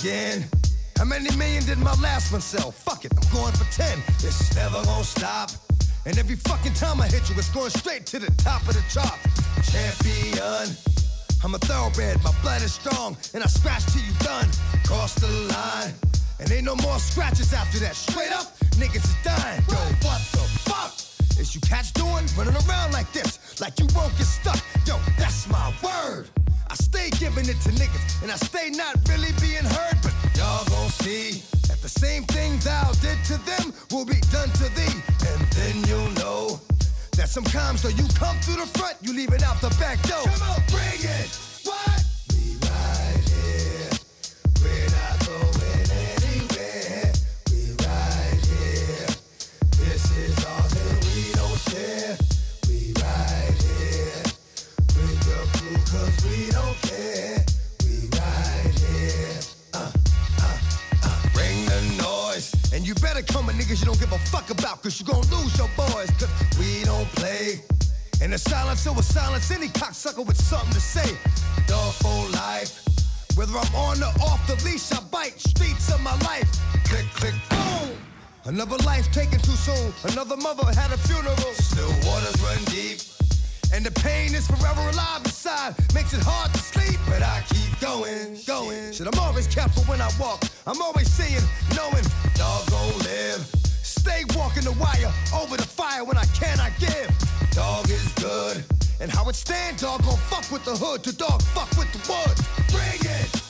again. 0.00 0.44
How 0.96 1.04
many 1.04 1.34
million 1.36 1.64
did 1.64 1.78
my 1.78 1.94
last 2.00 2.30
one 2.32 2.40
sell? 2.40 2.70
Fuck 2.70 3.04
it, 3.04 3.12
I'm 3.12 3.32
going 3.32 3.52
for 3.52 3.64
10. 3.72 3.98
It's 4.22 4.54
never 4.54 4.82
gonna 4.84 5.04
stop. 5.04 5.50
And 6.06 6.16
every 6.18 6.36
fucking 6.36 6.74
time 6.74 7.00
I 7.00 7.08
hit 7.08 7.28
you, 7.28 7.34
it's 7.36 7.50
going 7.50 7.70
straight 7.70 8.06
to 8.06 8.18
the 8.18 8.30
top 8.42 8.62
of 8.68 8.74
the 8.74 8.84
chart. 8.90 9.18
Champion. 9.70 10.76
I'm 11.42 11.54
a 11.54 11.58
thoroughbred, 11.58 12.22
my 12.22 12.32
blood 12.42 12.62
is 12.62 12.74
strong, 12.74 13.16
and 13.34 13.42
I 13.42 13.46
scratch 13.46 13.84
till 13.86 14.02
you 14.02 14.12
done. 14.20 14.48
Cross 14.84 15.14
the 15.16 15.28
line, 15.54 15.94
and 16.40 16.50
ain't 16.50 16.64
no 16.64 16.76
more 16.76 16.98
scratches 16.98 17.52
after 17.52 17.78
that. 17.80 17.94
Straight 17.94 18.32
up, 18.32 18.56
niggas 18.80 19.04
is 19.04 19.16
dying. 19.24 19.62
Yo, 19.68 19.78
what 20.06 20.20
the 20.32 20.44
fuck? 20.66 20.92
Is 21.38 21.54
you 21.54 21.60
catch 21.60 21.92
doing 21.92 22.26
running 22.36 22.56
around 22.66 22.92
like 22.92 23.12
this, 23.12 23.60
like 23.60 23.78
you 23.78 23.86
won't 23.94 24.16
get 24.16 24.26
stuck? 24.26 24.60
Yo, 24.86 24.98
that's 25.16 25.48
my 25.48 25.72
word. 25.82 26.30
I 26.70 26.74
stay 26.74 27.10
giving 27.18 27.48
it 27.48 27.60
to 27.62 27.70
niggas, 27.70 28.22
and 28.22 28.30
I 28.30 28.36
stay 28.36 28.70
not 28.70 28.96
really 29.08 29.32
being 29.40 29.64
heard, 29.64 29.96
but 30.02 30.12
y'all 30.36 30.64
gon' 30.66 30.90
see 30.90 31.42
that 31.68 31.80
the 31.80 31.88
same 31.88 32.24
things 32.24 32.64
thou 32.64 32.92
did 33.00 33.18
to 33.24 33.38
them 33.44 33.72
will 33.90 34.04
be 34.04 34.20
done 34.30 34.50
to 34.50 34.68
thee, 34.76 34.96
and 35.28 35.40
then 35.52 35.84
you'll 35.88 36.12
know 36.22 36.60
that 37.16 37.28
sometimes 37.28 37.82
though 37.82 37.88
you 37.88 38.06
come 38.14 38.36
through 38.40 38.60
the 38.60 38.70
front, 38.78 38.96
you 39.00 39.12
leaving 39.12 39.42
out 39.42 39.60
the 39.60 39.70
back 39.80 40.00
door. 40.02 40.22
Come 40.24 40.50
on, 40.50 40.62
bring 40.68 41.00
it. 41.02 41.30
What? 41.64 42.07
The 68.44 68.50
silence, 68.50 68.86
it 68.86 68.94
was 68.94 69.06
silence. 69.06 69.50
Any 69.50 69.68
cocksucker 69.68 70.24
with 70.24 70.40
something 70.40 70.72
to 70.72 70.80
say. 70.80 71.16
Dog 71.66 71.92
for 71.94 72.30
life. 72.32 72.84
Whether 73.34 73.56
I'm 73.56 73.74
on 73.74 74.02
or 74.02 74.12
off 74.22 74.46
the 74.46 74.54
leash, 74.64 74.90
I 74.92 75.00
bite 75.10 75.38
streets 75.40 75.92
of 75.92 76.00
my 76.00 76.16
life. 76.30 76.48
Click, 76.84 77.06
click, 77.14 77.34
boom. 77.50 77.96
Another 78.44 78.76
life 78.84 79.10
taken 79.12 79.38
too 79.40 79.58
soon. 79.66 79.92
Another 80.12 80.36
mother 80.36 80.66
had 80.66 80.92
a 80.92 80.98
funeral. 80.98 81.36
Still 81.54 81.90
waters 82.06 82.40
run 82.42 82.62
deep. 82.66 83.00
And 83.72 83.84
the 83.84 83.92
pain 84.00 84.34
is 84.34 84.46
forever 84.46 84.80
alive 84.80 85.22
inside. 85.24 85.74
Makes 85.94 86.14
it 86.14 86.22
hard 86.22 86.52
to 86.52 86.58
sleep, 86.58 86.98
but 87.08 87.22
I 87.22 87.42
keep 87.48 87.80
going, 87.80 88.38
going. 88.46 88.92
Shit, 88.92 89.06
I'm 89.06 89.18
always 89.20 89.46
careful 89.46 89.82
when 89.84 90.00
I 90.00 90.10
walk. 90.18 90.42
I'm 90.66 90.80
always 90.80 91.08
seeing, 91.08 91.44
knowing, 91.76 92.04
dog 92.34 92.68
gon' 92.70 92.98
live. 92.98 93.40
Stay 93.82 94.24
walking 94.36 94.64
the 94.64 94.72
wire 94.72 95.12
over 95.34 95.56
the 95.56 95.68
fire 95.68 96.04
when 96.04 96.16
I 96.16 96.24
cannot 96.38 96.72
give. 96.78 97.37
Dog 97.58 97.90
is 97.90 98.12
good. 98.12 98.64
And 99.00 99.10
how 99.10 99.28
it 99.28 99.34
stand, 99.34 99.78
dog 99.78 100.04
gon' 100.04 100.16
fuck 100.30 100.48
with 100.52 100.64
the 100.64 100.76
hood. 100.76 101.02
To 101.02 101.12
dog 101.12 101.42
fuck 101.42 101.68
with 101.76 101.92
the 101.92 101.98
wood. 102.08 102.38
Bring 102.70 103.10
it. 103.10 103.47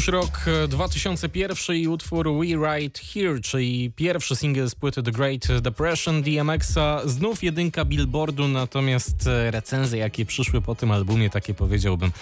Już 0.00 0.08
rok 0.08 0.44
2001 0.68 1.76
i 1.76 1.88
utwór 1.88 2.28
We 2.38 2.46
Right 2.46 2.98
Here, 2.98 3.40
czyli 3.40 3.92
pierwszy 3.96 4.36
singiel 4.36 4.70
z 4.70 4.74
płyty 4.74 5.02
The 5.02 5.12
Great 5.12 5.60
Depression 5.62 6.22
DMX-a. 6.22 7.00
Znów 7.04 7.42
jedynka 7.42 7.84
Billboardu, 7.84 8.48
natomiast 8.48 9.28
recenzje, 9.50 9.98
jakie 9.98 10.26
przyszły 10.26 10.60
po 10.60 10.74
tym 10.74 10.90
albumie, 10.90 11.30
takie 11.30 11.54
powiedziałbym 11.54 12.12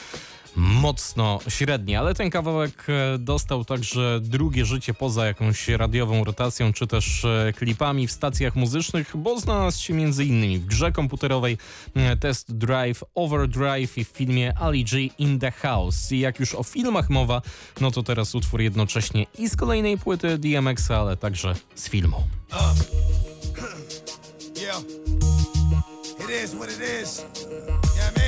mocno 0.58 1.38
średnie, 1.48 1.98
ale 1.98 2.14
ten 2.14 2.30
kawałek 2.30 2.86
e, 2.88 3.18
dostał 3.18 3.64
także 3.64 4.20
drugie 4.22 4.64
życie 4.64 4.94
poza 4.94 5.26
jakąś 5.26 5.68
radiową 5.68 6.24
rotacją 6.24 6.72
czy 6.72 6.86
też 6.86 7.24
e, 7.24 7.52
klipami 7.56 8.06
w 8.06 8.12
stacjach 8.12 8.56
muzycznych, 8.56 9.16
bo 9.16 9.40
znalazł 9.40 9.82
się 9.82 9.94
m.in. 9.94 10.60
w 10.60 10.66
grze 10.66 10.92
komputerowej 10.92 11.58
Test 12.20 12.56
Drive 12.56 13.04
Overdrive 13.14 13.98
i 13.98 14.04
w 14.04 14.08
filmie 14.08 14.58
Ali 14.58 14.84
G 14.84 15.00
in 15.18 15.38
the 15.38 15.50
House. 15.50 16.12
I 16.12 16.18
jak 16.18 16.40
już 16.40 16.54
o 16.54 16.62
filmach 16.62 17.10
mowa, 17.10 17.42
no 17.80 17.90
to 17.90 18.02
teraz 18.02 18.34
utwór 18.34 18.60
jednocześnie 18.60 19.26
i 19.38 19.48
z 19.48 19.56
kolejnej 19.56 19.98
płyty 19.98 20.38
DMX, 20.38 20.90
ale 20.90 21.16
także 21.16 21.54
z 21.74 21.88
filmu. 21.88 22.16
Uh. 22.52 22.58
Yeah. 24.60 24.82
It 26.20 26.30
is 26.44 26.54
what 26.54 26.68
it 26.68 26.80
is. 26.80 27.24
Yeah, 27.96 28.16
man. 28.16 28.27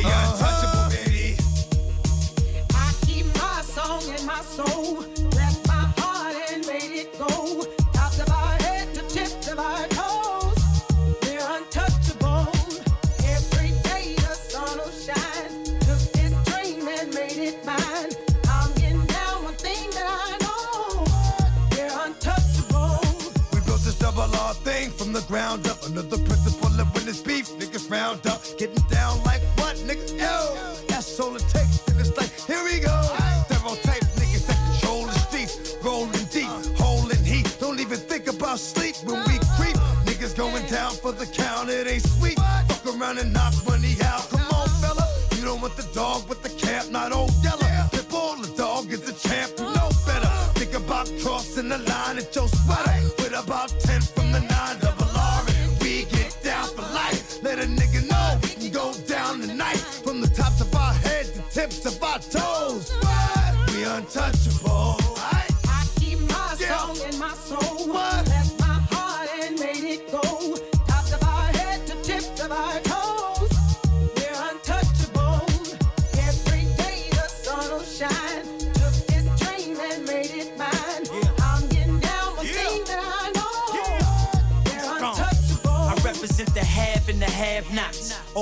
We 0.00 0.06
untouchable, 0.06 0.88
baby. 0.96 1.36
I 2.72 2.94
keep 3.04 3.26
my 3.36 3.60
song 3.60 4.02
in 4.08 4.24
my 4.24 4.40
soul. 4.40 5.04
My 5.68 5.92
heart 5.98 6.36
and 6.50 6.66
made 6.66 6.92
it 7.02 7.18
go. 7.18 7.64
Tops 7.92 8.18
of 8.18 8.30
our 8.30 8.56
head 8.62 8.94
to 8.94 9.02
tips 9.02 9.48
of 9.48 9.58
our 9.58 9.86
toes. 9.88 10.56
We're 11.20 11.44
untouchable. 11.56 12.48
Every 13.28 13.72
day 13.88 14.14
the 14.16 14.34
sun 14.48 14.78
will 14.78 14.90
shine. 14.90 15.64
Took 15.84 16.00
this 16.16 16.32
dream 16.48 16.88
and 16.88 17.12
made 17.12 17.36
it 17.36 17.62
mine. 17.66 18.10
I'm 18.48 18.72
getting 18.76 19.04
down 19.04 19.44
one 19.44 19.54
thing 19.56 19.90
that 19.90 20.08
I 20.08 20.30
know. 20.40 21.04
We're 21.72 21.92
untouchable. 22.06 23.00
We 23.52 23.60
built 23.66 23.82
this 23.82 23.98
double 23.98 24.34
R 24.34 24.54
thing 24.54 24.92
from 24.92 25.12
the 25.12 25.20
ground 25.28 25.66
up. 25.66 25.84
Another 25.84 26.16
principle 26.16 26.80
of 26.80 26.94
when 26.94 27.06
it's 27.06 27.20
beef, 27.20 27.50
niggas 27.58 27.90
round 27.90 28.26
up. 28.26 28.29
For 41.12 41.24
the 41.24 41.32
count, 41.32 41.68
it 41.68 41.86
ain't 41.86 42.02
sweet. 42.02 42.38
Fuck 42.38 42.86
around 42.86 43.18
and 43.18 43.32
knock 43.32 43.54
money 43.66 43.96
out. 44.04 44.28
Come 44.30 44.40
on, 44.52 44.68
fella. 44.80 45.06
You 45.36 45.44
don't 45.44 45.60
want 45.60 45.76
the 45.76 45.88
dog 45.94 46.26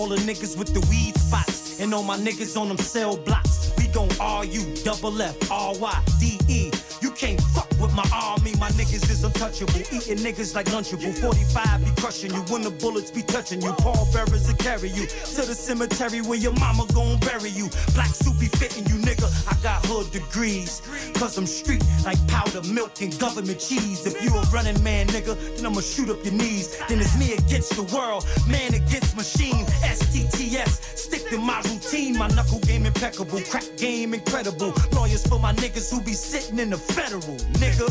the 0.09 0.16
niggas 0.16 0.56
with 0.56 0.72
the 0.72 0.80
weed 0.88 1.14
spots 1.16 1.80
and 1.80 1.92
all 1.94 2.02
my 2.02 2.16
niggas 2.16 2.61
on 2.61 2.68
them 2.68 2.78
cell 2.78 3.16
blocks. 3.16 3.72
We 3.76 3.86
gon' 3.88 4.09
R-U, 4.20 4.74
double 4.84 5.20
F, 5.20 5.50
R-Y-D-E. 5.50 6.70
You 7.00 7.11
can't 7.12 7.40
fuck 7.40 7.70
with 7.80 7.94
my 7.94 8.09
army, 8.12 8.54
my 8.59 8.70
niggas 8.70 9.09
is 9.11 9.22
untouchable. 9.22 9.80
Eating 9.92 10.18
niggas 10.18 10.54
like 10.54 10.66
Lunchable. 10.66 11.14
45 11.14 11.84
be 11.84 11.90
crushing 12.00 12.32
you 12.32 12.40
when 12.52 12.62
the 12.62 12.70
bullets 12.70 13.11
be 13.11 13.22
touching 13.22 13.62
you. 13.62 13.72
Paul 13.72 14.09
bearers 14.12 14.46
will 14.46 14.56
carry 14.56 14.88
you 14.88 15.06
to 15.06 15.42
the 15.46 15.54
cemetery 15.54 16.20
where 16.20 16.38
your 16.38 16.52
mama 16.54 16.86
gon' 16.94 17.18
bury 17.20 17.50
you. 17.50 17.68
Black 17.94 18.09
suit 18.09 18.38
be 18.40 18.46
fitting 18.46 18.86
you, 18.86 18.96
nigga. 18.96 19.28
I 19.46 19.54
got 19.62 19.84
hood 19.86 20.11
degrees. 20.11 20.82
Cause 21.14 21.38
I'm 21.38 21.46
street 21.46 21.84
like 22.04 22.18
powder, 22.28 22.62
milk, 22.72 23.00
and 23.00 23.16
government 23.18 23.61
cheese. 23.61 24.06
If 24.06 24.22
you 24.22 24.34
a 24.34 24.42
running 24.52 24.82
man, 24.82 25.06
nigga, 25.09 25.34
then 25.56 25.66
I'ma 25.66 25.80
shoot 25.80 26.11
up 26.11 26.24
your 26.24 26.34
knees. 26.34 26.76
Then 26.88 26.98
it's 26.98 27.16
me 27.18 27.34
against 27.34 27.76
the 27.76 27.84
world, 27.94 28.26
man 28.48 28.74
against 28.74 28.97
machine. 29.18 29.66
STTS, 29.82 30.96
stick 30.96 31.28
to 31.30 31.38
my 31.38 31.60
routine. 31.62 32.16
My 32.16 32.28
knuckle 32.28 32.60
game 32.60 32.86
impeccable, 32.86 33.40
crack 33.50 33.64
game 33.76 34.14
incredible. 34.14 34.72
Lawyers 34.92 35.26
for 35.26 35.40
my 35.40 35.52
niggas 35.54 35.90
who 35.92 36.00
be 36.00 36.12
sitting 36.12 36.58
in 36.60 36.70
the 36.70 36.78
federal, 36.78 37.36
nigga. 37.62 37.88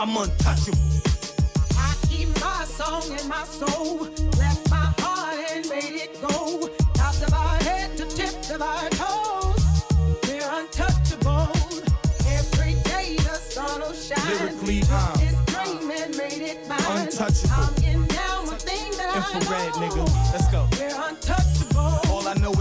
I'm 0.00 0.16
untouchable. 0.16 0.78
I 1.76 1.94
keep 2.08 2.28
my 2.40 2.64
song 2.64 3.04
in 3.18 3.28
my 3.28 3.44
soul. 3.44 4.08
I 19.34 19.38
know. 19.38 19.88
nigga. 19.88 20.32
Let's 20.32 20.48
go. 20.50 20.71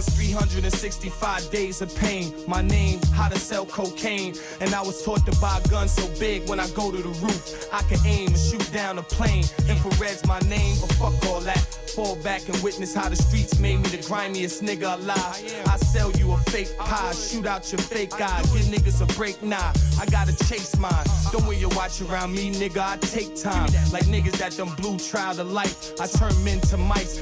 Is 0.02 0.16
365 0.16 1.52
days 1.52 1.80
of 1.80 1.96
pain. 1.96 2.34
My 2.48 2.64
name, 2.64 3.00
how 3.14 3.30
to 3.30 3.38
sell 3.38 3.68
cocaine. 3.68 4.34
And 4.60 4.74
I 4.74 4.82
was 4.82 5.06
taught 5.06 5.24
to 5.28 5.40
buy 5.40 5.62
a 5.64 5.68
gun 5.70 5.88
so 5.88 6.08
big 6.20 6.50
when 6.50 6.60
I 6.60 6.68
go 6.70 6.90
to 6.92 6.98
the 6.98 7.10
roof, 7.24 7.72
I 7.72 7.84
can 7.84 8.00
aim 8.08 8.30
and 8.30 8.38
shoot 8.38 8.68
down 8.74 8.98
a 8.98 9.04
plane. 9.04 9.44
Infrared's 9.70 10.26
my 10.26 10.40
name, 10.40 10.76
but 10.82 10.92
fuck 10.94 11.14
all 11.28 11.42
that. 11.42 11.60
Fall 11.96 12.16
back 12.24 12.48
and 12.50 12.58
witness 12.64 12.96
how 12.96 13.10
the 13.10 13.16
streets 13.16 13.60
made 13.60 13.78
me 13.78 13.90
the 13.90 13.98
grimiest 13.98 14.64
nigga 14.64 14.96
alive. 14.96 15.68
I 15.68 15.78
sell 15.78 16.12
you 16.14 16.32
a 16.32 16.38
fake 16.50 16.76
pie, 16.80 17.12
shoot 17.12 17.46
out 17.46 17.72
your 17.72 17.82
fake 17.82 18.20
eye, 18.20 18.42
give 18.54 18.66
niggas 18.74 19.02
a 19.02 19.06
break, 19.18 19.44
nah. 19.44 19.72
I 20.00 20.06
gotta 20.08 20.36
chase 20.46 20.76
mine. 20.78 21.06
Don't 21.32 21.46
wear 21.46 21.58
your 21.58 21.70
watch 21.76 22.02
around 22.02 22.34
me, 22.34 22.52
nigga. 22.52 22.80
I 22.80 22.98
take 22.98 23.36
time. 23.36 23.70
Like 23.92 24.06
niggas 24.06 24.38
that 24.40 24.58
done 24.58 24.74
blue 24.78 24.98
trial 24.98 25.36
to 25.36 25.44
life. 25.44 25.92
I 26.00 26.08
turn 26.08 26.34
men 26.44 26.60
to 26.72 26.78
mice, 26.78 27.22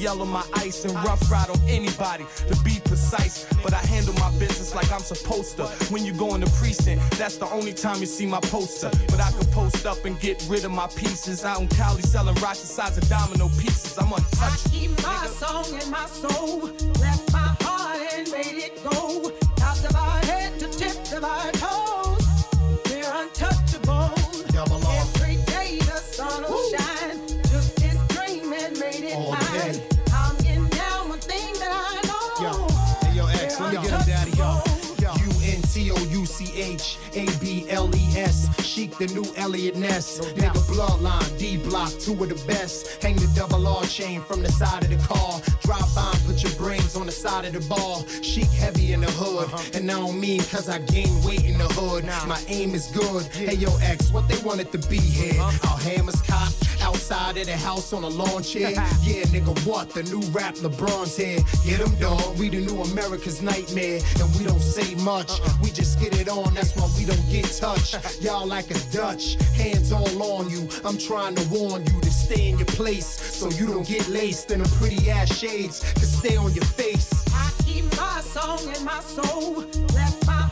yell 0.00 0.22
on 0.22 0.28
my 0.28 0.44
ice 0.54 0.84
and 0.84 0.94
rough 1.02 1.30
ride 1.30 1.50
on 1.50 1.60
anybody 1.68 2.19
to 2.48 2.56
be 2.62 2.80
precise. 2.84 3.46
But 3.62 3.74
I 3.74 3.78
handle 3.78 4.14
my 4.14 4.30
business 4.38 4.74
like 4.74 4.90
I'm 4.92 5.00
supposed 5.00 5.56
to. 5.56 5.66
When 5.92 6.04
you 6.04 6.12
go 6.12 6.34
in 6.34 6.40
the 6.40 6.50
precinct, 6.58 7.02
that's 7.18 7.36
the 7.36 7.48
only 7.50 7.72
time 7.72 8.00
you 8.00 8.06
see 8.06 8.26
my 8.26 8.40
poster. 8.40 8.90
But 9.08 9.20
I 9.20 9.30
can 9.30 9.46
post 9.52 9.86
up 9.86 10.04
and 10.04 10.18
get 10.20 10.44
rid 10.48 10.64
of 10.64 10.70
my 10.70 10.86
pieces. 10.88 11.44
Out 11.44 11.60
in 11.60 11.68
Cali 11.68 12.02
selling 12.02 12.34
rocks 12.36 12.60
the 12.60 12.66
size 12.66 12.96
of 12.98 13.08
domino 13.08 13.48
pieces. 13.48 13.96
I'm 13.98 14.12
untouched. 14.12 14.66
I 14.66 14.70
keep 14.70 14.90
my 15.02 15.14
nigga. 15.14 15.28
song 15.42 15.80
in 15.80 15.90
my 15.90 16.06
soul. 16.06 16.70
Left 17.00 17.32
my 17.32 17.56
heart 17.60 18.00
and 18.14 18.30
made 18.30 18.58
it 18.66 18.82
go. 18.82 19.30
Tops 19.56 19.84
of 19.84 19.94
head 20.24 20.58
to 20.60 20.68
tips 20.68 21.12
of 21.12 21.24
U-N-T-O-U-C-H 36.40 36.98
A-B-L-E-S 37.16 38.64
Sheek 38.64 38.96
the 38.98 39.06
new 39.08 39.26
Eliot 39.36 39.76
Ness. 39.76 40.20
Nigga 40.20 40.60
bloodline, 40.72 41.38
D-block, 41.38 41.92
two 41.98 42.12
of 42.12 42.28
the 42.28 42.46
best. 42.46 43.02
Hang 43.02 43.16
the 43.16 43.30
double 43.34 43.66
R 43.66 43.82
chain 43.84 44.20
from 44.22 44.42
the 44.42 44.50
side 44.50 44.84
of 44.84 44.90
the 44.90 44.96
car. 45.06 45.40
Drop 45.62 45.94
by 45.94 46.16
put 46.26 46.42
your 46.42 46.52
brains 46.52 46.96
on 46.96 47.06
the 47.06 47.12
side 47.12 47.44
of 47.44 47.52
the 47.52 47.60
ball. 47.68 48.06
Sheek 48.22 48.48
heavy 48.48 48.92
in 48.92 49.00
the 49.00 49.10
hood 49.10 49.48
uh-huh. 49.52 49.70
And 49.74 49.90
I 49.90 49.94
don't 49.94 50.18
mean 50.18 50.40
cause 50.40 50.68
I 50.68 50.78
gain 50.78 51.22
weight 51.22 51.44
in 51.44 51.58
the 51.58 51.68
hood. 51.68 52.04
My 52.04 52.40
aim 52.48 52.74
is 52.74 52.86
good. 52.88 53.24
Hey 53.26 53.54
yo 53.54 53.76
X, 53.78 54.10
what 54.10 54.28
they 54.28 54.38
want 54.42 54.60
it 54.60 54.72
to 54.72 54.78
be 54.88 54.98
here? 54.98 55.40
Uh-huh. 55.40 55.72
Our 55.72 55.78
hammers 55.78 56.20
cocked 56.22 56.69
Outside 56.90 57.36
of 57.36 57.46
the 57.46 57.56
house 57.56 57.92
on 57.92 58.02
a 58.02 58.08
lawn 58.08 58.42
chair 58.42 58.70
Yeah 58.70 59.22
nigga 59.30 59.54
what, 59.64 59.90
the 59.90 60.02
new 60.02 60.20
rap 60.32 60.56
LeBron's 60.56 61.16
here 61.16 61.38
Get 61.64 61.78
them 61.78 61.94
dog, 62.00 62.36
we 62.36 62.48
the 62.48 62.60
new 62.60 62.82
America's 62.82 63.40
nightmare 63.40 64.00
And 64.20 64.28
we 64.36 64.44
don't 64.44 64.60
say 64.60 64.96
much. 64.96 65.30
We 65.62 65.70
just 65.70 66.00
get 66.00 66.20
it 66.20 66.28
on, 66.28 66.52
that's 66.52 66.74
why 66.74 66.88
we 66.98 67.04
don't 67.04 67.30
get 67.30 67.44
touched. 67.44 68.20
Y'all 68.20 68.46
like 68.46 68.70
a 68.72 68.78
Dutch, 68.90 69.34
hands 69.54 69.92
all 69.92 70.22
on 70.22 70.50
you. 70.50 70.68
I'm 70.84 70.98
trying 70.98 71.36
to 71.36 71.48
warn 71.48 71.84
you 71.86 72.00
to 72.00 72.10
stay 72.10 72.48
in 72.48 72.58
your 72.58 72.66
place 72.66 73.06
so 73.06 73.50
you 73.50 73.66
don't 73.66 73.86
get 73.86 74.08
laced 74.08 74.50
in 74.50 74.60
them 74.60 74.70
pretty 74.72 75.10
ass 75.10 75.36
shades 75.36 75.80
to 75.94 76.06
stay 76.06 76.36
on 76.36 76.52
your 76.54 76.64
face. 76.64 77.10
I 77.32 77.52
keep 77.64 77.84
my 77.96 78.20
song 78.20 78.62
in 78.74 78.84
my 78.84 79.00
soul. 79.00 79.64
Left 79.94 80.26
my 80.26 80.50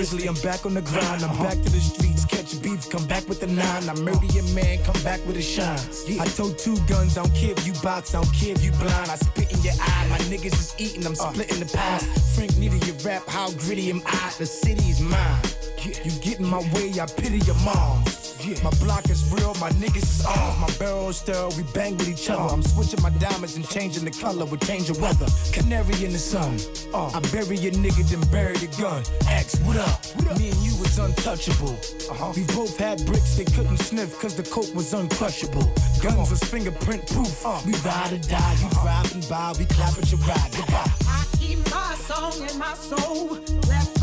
grizzly, 0.00 0.26
I'm 0.26 0.34
back 0.36 0.64
on 0.64 0.74
the 0.74 0.82
grind. 0.82 1.22
I'm 1.22 1.36
back 1.38 1.58
to 1.62 1.70
the 1.70 1.80
streets, 1.80 2.24
catch 2.24 2.60
beef, 2.62 2.88
come 2.90 3.06
back 3.06 3.28
with 3.28 3.40
the 3.40 3.46
nine. 3.46 3.88
I 3.88 3.94
murder 3.94 4.26
your 4.26 4.44
man, 4.54 4.82
come 4.84 5.00
back 5.02 5.20
with 5.26 5.36
a 5.36 5.42
shine. 5.42 5.78
I 6.20 6.26
told 6.26 6.58
two 6.58 6.76
guns, 6.86 7.18
I 7.18 7.22
don't 7.22 7.34
care 7.34 7.52
if 7.52 7.66
you 7.66 7.72
box, 7.82 8.14
I 8.14 8.22
don't 8.22 8.32
care 8.32 8.52
if 8.52 8.64
you 8.64 8.72
blind. 8.72 9.10
I 9.10 9.16
spit 9.16 9.52
in 9.52 9.60
your 9.62 9.74
eye, 9.80 10.06
my 10.08 10.18
niggas 10.30 10.54
is 10.54 10.74
eating, 10.78 11.06
I'm 11.06 11.14
splitting 11.14 11.60
the 11.60 11.66
pie. 11.66 11.98
Frank 12.34 12.56
needed 12.56 12.86
your 12.86 12.96
rap, 13.04 13.26
how 13.28 13.50
gritty 13.52 13.90
am 13.90 14.02
I? 14.06 14.32
The 14.38 14.46
city 14.46 14.84
is 14.88 15.00
mine. 15.00 15.42
You 16.04 16.12
get 16.20 16.38
in 16.40 16.46
my 16.46 16.60
way, 16.72 16.92
I 17.00 17.06
pity 17.06 17.38
your 17.38 17.56
mom. 17.56 18.04
My 18.40 18.70
block 18.80 19.10
is 19.10 19.30
real, 19.34 19.54
my 19.60 19.68
niggas 19.72 20.02
is 20.02 20.24
off. 20.24 20.58
My 20.58 20.70
barrel 20.78 21.12
sterile, 21.12 21.52
we 21.58 21.62
bang 21.74 21.98
with 21.98 22.08
each 22.08 22.30
other. 22.30 22.54
I'm 22.54 22.62
switching 22.62 23.02
my 23.02 23.10
diamonds 23.10 23.56
and 23.56 23.68
changing 23.68 24.06
the 24.06 24.10
color 24.10 24.46
with 24.46 24.66
change 24.66 24.88
of 24.88 24.98
weather. 24.98 25.26
Canary 25.52 26.02
in 26.02 26.12
the 26.12 26.18
sun. 26.18 26.56
Uh, 26.94 27.10
I 27.14 27.20
bury 27.32 27.58
your 27.58 27.72
nigga, 27.72 28.02
then 28.08 28.20
bury 28.30 28.56
the 28.56 28.68
gun. 28.80 29.02
X, 29.28 29.60
what 29.60 29.76
up? 29.76 30.00
Me 30.38 30.48
and 30.48 30.56
you 30.64 30.72
was 30.80 30.98
untouchable. 30.98 31.76
Uh-huh. 32.10 32.32
We 32.34 32.44
both 32.54 32.78
had 32.78 33.04
bricks 33.04 33.36
they 33.36 33.44
couldn't 33.44 33.76
sniff 33.76 34.18
cause 34.18 34.36
the 34.36 34.42
coke 34.44 34.74
was 34.74 34.94
uncrushable. 34.94 35.68
Guns 36.00 36.30
was 36.30 36.42
fingerprint 36.42 37.06
proof. 37.08 37.44
Uh, 37.44 37.60
we 37.66 37.74
ride 37.84 38.14
or 38.14 38.18
die, 38.24 38.56
you 38.62 38.70
driving 38.80 39.20
by, 39.28 39.52
we 39.58 39.66
clap 39.66 39.98
at 39.98 40.10
your 40.10 40.20
ride. 40.20 40.50
Goodbye. 40.56 40.90
I 41.06 41.26
keep 41.38 41.58
my 41.70 41.94
song 42.08 42.40
in 42.48 42.58
my 42.58 42.72
soul. 42.72 43.38
Left 43.68 43.99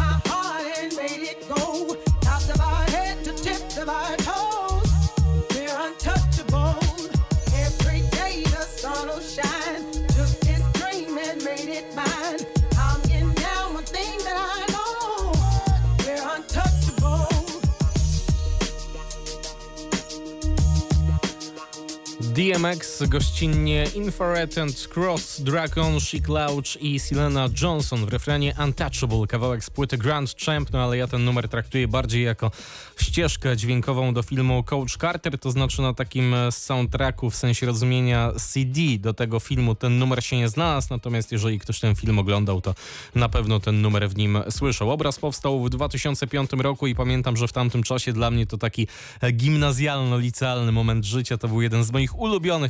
DMX, 22.38 23.04
gościnnie 23.08 23.86
Infrared 23.96 24.58
and 24.58 24.88
Cross, 24.94 25.42
Dragon, 25.42 26.00
Chic 26.00 26.28
Louch 26.28 26.82
i 26.82 27.00
Silena 27.00 27.50
Johnson. 27.62 28.06
W 28.06 28.10
refrenie 28.10 28.56
Untouchable, 28.64 29.28
kawałek 29.28 29.64
z 29.64 29.70
płyty 29.70 29.98
Grand 29.98 30.36
Champ, 30.46 30.72
no 30.72 30.84
ale 30.84 30.98
ja 30.98 31.08
ten 31.08 31.26
numer 31.26 31.50
traktuję 31.50 31.88
bardziej 31.88 32.24
jako 32.24 32.52
ścieżkę 33.00 33.58
dźwiękową 33.58 34.14
do 34.14 34.24
filmu 34.24 34.64
Coach 34.64 34.98
Carter, 34.98 35.40
to 35.40 35.52
znaczy 35.52 35.82
na 35.82 35.94
takim 35.94 36.36
soundtracku 36.52 37.30
w 37.30 37.36
sensie 37.36 37.66
rozumienia 37.66 38.32
CD 38.32 38.82
do 39.00 39.14
tego 39.14 39.40
filmu 39.40 39.76
ten 39.76 40.00
numer 40.00 40.24
się 40.24 40.38
nie 40.38 40.50
znalazł, 40.50 40.88
natomiast 40.90 41.32
jeżeli 41.32 41.60
ktoś 41.60 41.80
ten 41.80 41.96
film 41.96 42.20
oglądał, 42.20 42.62
to 42.62 42.74
na 43.16 43.30
pewno 43.30 43.60
ten 43.60 43.82
numer 43.82 44.10
w 44.10 44.18
nim 44.18 44.38
słyszał. 44.50 44.92
Obraz 44.92 45.20
powstał 45.20 45.64
w 45.64 45.70
2005 45.70 46.52
roku 46.58 46.88
i 46.88 46.96
pamiętam, 46.96 47.38
że 47.38 47.48
w 47.48 47.54
tamtym 47.54 47.84
czasie 47.84 48.14
dla 48.14 48.32
mnie 48.32 48.46
to 48.46 48.58
taki 48.58 48.88
gimnazjalno-licealny 49.34 50.72
moment 50.72 51.06
życia, 51.06 51.38
to 51.38 51.48
był 51.48 51.62
jeden 51.62 51.84
z 51.84 51.92
moich 51.92 52.20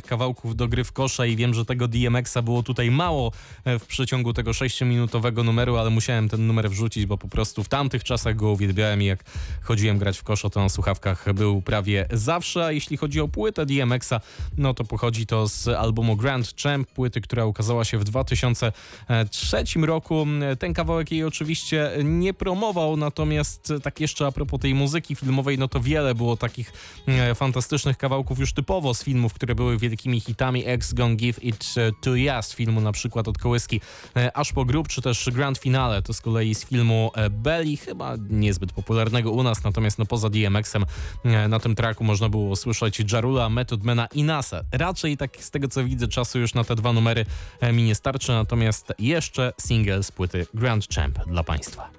kawałków 0.06 0.56
do 0.56 0.68
gry 0.68 0.84
w 0.84 0.92
kosza 0.92 1.26
i 1.26 1.36
wiem, 1.36 1.54
że 1.54 1.64
tego 1.64 1.88
DMX-a 1.88 2.42
było 2.42 2.62
tutaj 2.62 2.90
mało 2.90 3.32
w 3.66 3.86
przeciągu 3.86 4.32
tego 4.32 4.50
6-minutowego 4.50 5.44
numeru, 5.44 5.76
ale 5.76 5.90
musiałem 5.90 6.28
ten 6.28 6.46
numer 6.46 6.70
wrzucić, 6.70 7.06
bo 7.06 7.18
po 7.18 7.28
prostu 7.28 7.64
w 7.64 7.68
tamtych 7.68 8.04
czasach 8.04 8.36
go 8.36 8.50
uwielbiałem 8.50 9.02
i 9.02 9.04
jak 9.04 9.24
chodziłem 9.62 9.98
grać 9.98 10.18
w 10.18 10.22
koszo, 10.22 10.50
to 10.50 10.60
na 10.60 10.68
słuchawkach 10.68 11.32
był 11.32 11.62
prawie 11.62 12.06
zawsze. 12.12 12.66
A 12.66 12.72
jeśli 12.72 12.96
chodzi 12.96 13.20
o 13.20 13.28
płytę 13.28 13.66
DMX-a, 13.66 14.20
no 14.58 14.74
to 14.74 14.84
pochodzi 14.84 15.26
to 15.26 15.48
z 15.48 15.68
albumu 15.68 16.16
Grand 16.16 16.54
Champ, 16.62 16.88
płyty, 16.88 17.20
która 17.20 17.44
ukazała 17.44 17.84
się 17.84 17.98
w 17.98 18.04
2003 18.04 19.64
roku. 19.82 20.26
Ten 20.58 20.74
kawałek 20.74 21.10
jej 21.12 21.24
oczywiście 21.24 21.90
nie 22.04 22.34
promował, 22.34 22.96
natomiast 22.96 23.72
tak 23.82 24.00
jeszcze 24.00 24.26
a 24.26 24.32
propos 24.32 24.60
tej 24.60 24.74
muzyki 24.74 25.14
filmowej, 25.14 25.58
no 25.58 25.68
to 25.68 25.80
wiele 25.80 26.14
było 26.14 26.36
takich 26.36 26.72
e, 27.06 27.34
fantastycznych 27.34 27.96
kawałków 27.96 28.38
już 28.38 28.52
typowo 28.52 28.94
z 28.94 29.04
filmów, 29.04 29.34
które 29.34 29.47
były 29.54 29.78
wielkimi 29.78 30.20
hitami. 30.20 30.62
X 30.66 30.92
Gonna 30.92 31.14
Give 31.14 31.44
It 31.44 31.74
To 32.00 32.16
Yes 32.16 32.54
filmu 32.54 32.80
na 32.80 32.92
przykład 32.92 33.28
od 33.28 33.38
kołyski 33.38 33.80
e, 34.16 34.36
aż 34.36 34.52
po 34.52 34.64
grób, 34.64 34.88
czy 34.88 35.02
też 35.02 35.30
Grand 35.32 35.58
Finale 35.58 36.02
to 36.02 36.12
z 36.12 36.20
kolei 36.20 36.54
z 36.54 36.64
filmu 36.64 37.10
e, 37.14 37.30
Belly, 37.30 37.76
chyba 37.76 38.14
niezbyt 38.30 38.72
popularnego 38.72 39.30
u 39.30 39.42
nas, 39.42 39.64
natomiast 39.64 39.98
no 39.98 40.06
poza 40.06 40.30
DMX-em 40.30 40.84
e, 41.24 41.48
na 41.48 41.60
tym 41.60 41.74
tracku 41.74 42.04
można 42.04 42.28
było 42.28 42.56
słyszeć 42.56 43.12
Jarula, 43.12 43.48
Method 43.48 43.82
Mana 43.82 44.08
i 44.14 44.22
NASA. 44.22 44.60
Raczej 44.72 45.16
tak 45.16 45.36
z 45.36 45.50
tego 45.50 45.68
co 45.68 45.84
widzę 45.84 46.08
czasu 46.08 46.38
już 46.38 46.54
na 46.54 46.64
te 46.64 46.74
dwa 46.74 46.92
numery 46.92 47.24
mi 47.72 47.82
nie 47.82 47.94
starczy, 47.94 48.32
natomiast 48.32 48.92
jeszcze 48.98 49.52
single 49.60 50.02
z 50.02 50.12
płyty 50.12 50.46
Grand 50.54 50.88
Champ 50.94 51.18
dla 51.26 51.44
Państwa. 51.44 51.90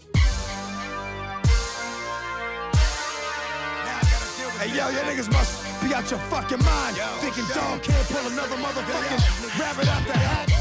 Hey 4.59 4.75
yo, 4.75 4.91
your 4.91 5.07
niggas 5.07 5.31
must 5.31 5.63
be 5.79 5.95
out 5.95 6.03
your 6.11 6.19
fucking 6.27 6.59
mind. 6.59 6.97
Yo, 6.99 7.07
Thinking 7.23 7.47
dog 7.55 7.79
can't 7.79 8.03
pull 8.11 8.27
another 8.27 8.59
motherfucking 8.59 9.55
rabbit 9.55 9.87
out 9.87 10.03
the 10.03 10.11
hat. 10.11 10.51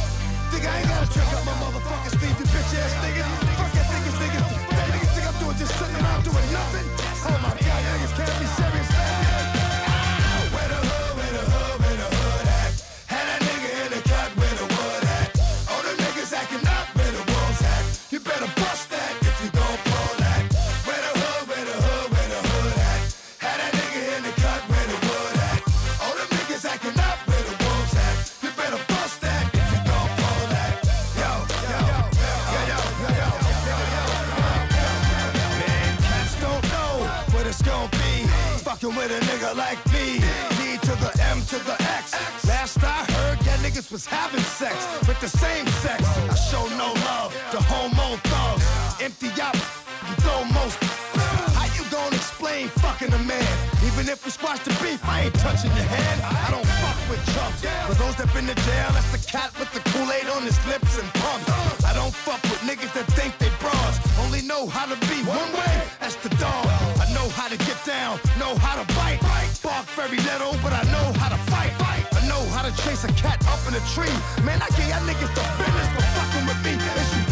Think 0.55 0.71
I 0.71 0.79
ain't 0.79 0.87
gonna 0.87 1.11
trick 1.11 1.27
up 1.35 1.43
my 1.43 1.51
motherfucking 1.59 2.15
Steve, 2.15 2.39
you 2.39 2.47
bitch 2.47 2.79
ass 2.79 2.95
niggas. 3.03 3.27
Fuck 3.59 3.73
that 3.75 3.91
niggas, 3.91 4.19
niggas. 4.23 4.47
That 4.71 4.89
niggas 4.95 5.13
think 5.19 5.27
I'm 5.27 5.39
doing 5.43 5.59
just 5.59 5.75
sitting 5.75 5.99
around 5.99 6.23
doing 6.23 6.47
nothing. 6.55 6.87
Oh 7.27 7.39
my 7.43 7.51
god, 7.59 7.79
you 7.83 7.91
niggas 7.99 8.15
can't 8.15 8.39
be 8.39 8.47
serious. 8.55 8.78
Fucking 38.89 39.03
with 39.03 39.11
a 39.11 39.25
nigga 39.27 39.55
like 39.57 39.79
me. 39.93 40.19
D 40.57 40.79
to 40.79 40.93
the 40.97 41.13
M 41.31 41.41
to 41.43 41.59
the 41.65 41.77
X. 41.83 42.15
Last 42.47 42.83
I 42.83 43.05
heard, 43.13 43.39
yeah, 43.45 43.57
niggas 43.59 43.93
was 43.93 44.07
having 44.07 44.41
sex 44.41 44.77
with 45.07 45.21
the 45.21 45.29
same 45.29 45.67
sex. 45.83 46.03
I 46.05 46.35
show 46.35 46.65
no 46.77 46.93
love 47.05 47.33
to 47.51 47.61
homo 47.61 48.17
thugs. 48.25 48.65
Empty 49.03 49.29
out, 49.41 49.55
you 50.09 50.15
throw 50.25 50.45
most. 50.45 50.79
How 51.55 51.67
you 51.77 51.85
gonna 51.91 52.17
explain 52.17 52.69
fucking 52.69 53.13
a 53.13 53.19
man? 53.19 53.53
Even 53.85 54.09
if 54.09 54.25
we 54.25 54.31
squash 54.31 54.61
the 54.61 54.71
beef, 54.83 55.01
I 55.05 55.25
ain't 55.25 55.35
touching 55.35 55.75
your 55.77 55.89
hand. 55.89 56.23
I 56.23 56.51
don't 56.51 56.67
fuck 56.81 56.99
with 57.11 57.23
chumps. 57.35 57.61
For 57.89 57.95
those 58.03 58.17
that 58.17 58.33
been 58.33 58.47
to 58.47 58.55
jail, 58.55 58.89
that's 58.93 59.13
the 59.13 59.21
cat 59.31 59.53
with 59.59 59.71
the 59.75 59.81
Kool-Aid 59.91 60.29
on 60.31 60.43
his 60.43 60.59
lips 60.67 60.99
and 60.99 61.09
pumps. 61.15 61.58
Very 70.09 70.23
little, 70.23 70.57
but 70.63 70.73
I 70.73 70.85
know 70.85 71.13
how 71.21 71.29
to 71.29 71.37
fight. 71.51 71.73
I 72.15 72.27
know 72.27 72.41
how 72.57 72.63
to 72.63 72.75
chase 72.83 73.05
a 73.05 73.09
cat 73.09 73.47
up 73.47 73.61
in 73.69 73.75
a 73.75 73.81
tree. 73.93 74.09
Man, 74.43 74.63
I 74.63 74.69
get 74.71 74.89
y'all 74.89 75.05
niggas 75.05 75.35
the 75.35 75.45
business 75.59 75.89
for 75.93 76.01
fucking 76.01 76.47
with 76.47 76.65
me. 76.65 77.28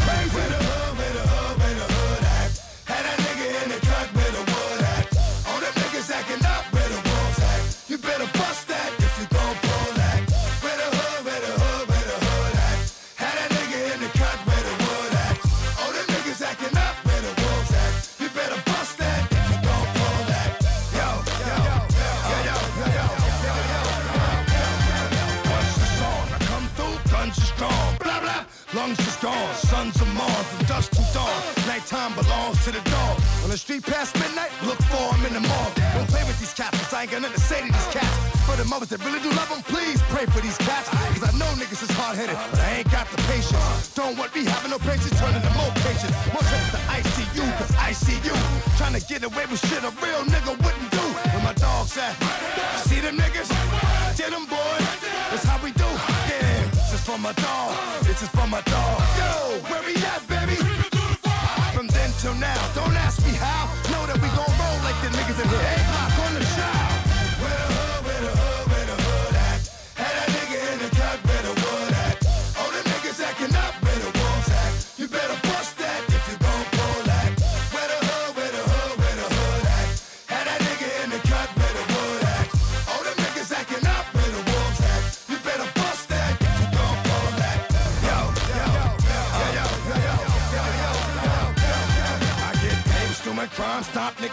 For 40.36 40.42
these 40.42 40.58
cats. 40.58 40.88
Cause 41.16 41.24
I 41.24 41.32
know 41.40 41.48
niggas 41.56 41.82
is 41.82 41.90
hard 41.96 42.16
headed, 42.16 42.36
but 42.50 42.60
I 42.60 42.84
ain't 42.84 42.90
got 42.92 43.08
the 43.08 43.16
patience. 43.24 43.94
Don't 43.94 44.18
want 44.18 44.34
me 44.36 44.44
having 44.44 44.70
no 44.70 44.78
patience, 44.78 45.16
turning 45.18 45.40
to 45.40 45.52
more 45.56 45.72
patience. 45.80 46.12
More 46.36 46.44
trips 46.44 46.70
to 46.76 46.80
ICU, 46.92 47.44
cause 47.56 47.72
I 47.80 47.92
see 47.92 48.20
you. 48.20 48.36
Trying 48.76 48.96
to 49.00 49.02
get 49.08 49.24
away 49.24 49.46
with 49.48 49.60
shit 49.64 49.80
a 49.80 49.92
real 50.04 50.22
nigga 50.28 50.52
wouldn't 50.60 50.90
do. 50.92 51.04
Where 51.32 51.42
my 51.42 51.54
dogs 51.54 51.96
at? 51.96 52.12
See 52.84 53.00
them 53.00 53.16
niggas? 53.16 53.35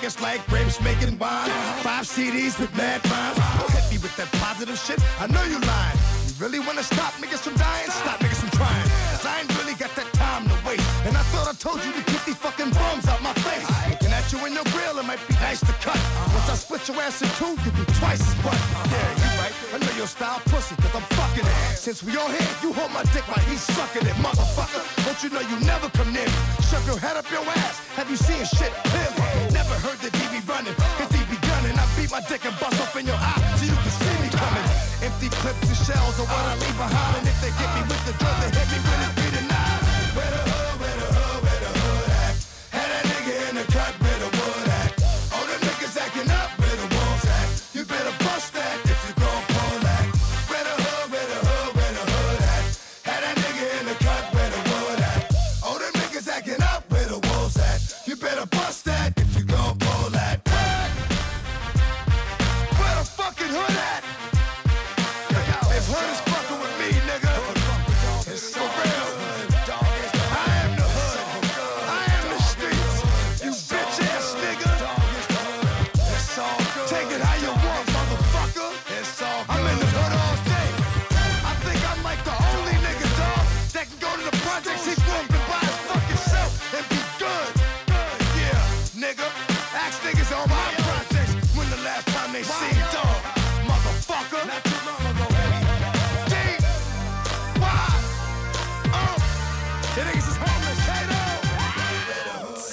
Niggas 0.04 0.22
like 0.22 0.45
grapes 0.47 0.82
making 0.82 1.18
wine. 1.18 1.49
Five 1.80 2.04
CDs 2.04 2.60
with 2.60 2.76
mad 2.76 2.99
rhymes. 3.08 3.39
Don't 3.60 3.72
hit 3.72 3.86
me 3.91 3.97
with 4.04 4.16
that 4.18 4.30
positive 4.43 4.78
shit. 4.78 4.99
I 5.20 5.28
know 5.28 5.43
you 5.43 5.60
lying. 5.60 5.97
You 6.28 6.34
really 6.43 6.60
wanna 6.60 6.84
stop 6.84 7.14
niggas 7.24 7.39
from 7.39 7.56
dying? 7.56 7.89
Stop 7.89 8.20
niggas 8.20 8.41
from 8.43 8.51
trying. 8.51 8.88
Cause 9.16 9.26
I 9.26 9.39
ain't 9.39 9.51
really 9.60 9.76
got 9.76 9.95
that 9.95 10.12
time 10.14 10.43
to 10.49 10.56
waste. 10.68 10.84
And 11.08 11.16
I 11.16 11.24
thought 11.32 11.47
I 11.47 11.56
told 11.56 11.80
you 11.86 11.91
to 11.93 12.04
get 12.12 12.20
these 12.26 12.36
fucking 12.36 12.72
bums 12.72 13.08
out 13.08 13.22
my 13.24 13.34
face. 13.47 13.64
Looking 13.89 14.12
at 14.12 14.28
you 14.32 14.43
in 14.45 14.51
your 14.51 14.68
grill, 14.76 14.99
it 14.99 15.06
might 15.08 15.24
be 15.28 15.36
nice 15.39 15.62
to 15.62 15.74
cut. 15.80 15.99
Once 16.36 16.49
I 16.51 16.56
split 16.60 16.84
your 16.88 16.99
ass 16.99 17.24
in 17.24 17.30
two, 17.39 17.56
you'll 17.64 17.78
be 17.80 17.88
twice 17.95 18.20
as 18.20 18.36
butt. 18.43 18.60
Yeah, 18.91 19.24
you 19.24 19.30
right. 19.39 19.56
I 19.72 19.78
know 19.80 19.93
your 19.95 20.08
style 20.08 20.41
pussy, 20.51 20.76
cause 20.84 20.93
I'm 20.99 21.08
fucking 21.16 21.47
it. 21.47 21.80
Since 21.80 22.04
we 22.04 22.12
all 22.20 22.28
here, 22.28 22.51
you 22.60 22.76
hold 22.76 22.91
my 22.91 23.08
dick 23.16 23.24
while 23.32 23.43
he's 23.47 23.64
sucking 23.64 24.04
it, 24.04 24.18
motherfucker. 24.20 24.84
Don't 25.08 25.20
you 25.24 25.30
know 25.32 25.43
you 25.47 25.58
never 25.64 25.88
come 25.95 26.12
near 26.12 26.28
me? 26.28 26.39
Shove 26.68 26.84
your 26.91 26.99
head 26.99 27.16
up 27.16 27.30
your 27.32 27.45
ass. 27.64 27.80
Have 27.95 28.10
you 28.12 28.18
seen 28.18 28.43
shit 28.43 28.74
clearly? 28.91 29.32
Never 29.54 29.76
heard 29.86 29.99
that 30.01 30.14
he 30.18 30.26
be 30.34 30.41
running, 30.49 30.74
cause 30.97 31.12
he 31.14 31.22
be 31.30 31.38
gunning. 31.45 31.78
I 31.78 31.86
beat 31.95 32.10
my 32.10 32.22
dick 32.26 32.43
and 32.43 32.58
bust 32.60 32.82
off 32.82 32.97
in 32.97 33.06
your 33.06 33.16
eye 33.16 33.41
so 33.58 33.66
you 33.70 33.78
can 33.78 33.93
see 34.01 34.16
me 34.26 34.30
coming. 34.34 34.68
Empty 35.06 35.30
clips 35.30 35.68
and 35.70 35.80
shells 35.86 36.18
are 36.20 36.26
what 36.26 36.45
I 36.49 36.54
leave 36.58 36.78
behind. 36.78 37.22
And 37.22 37.28
if 37.30 37.38
they 37.39 37.54
get 37.62 37.70
me 37.78 37.82
with 37.86 38.04
the 38.10 38.14
drug, 38.18 38.36
they 38.41 38.49
hit 38.49 38.68
me 38.74 38.80
with 38.82 39.18
it 39.18 39.22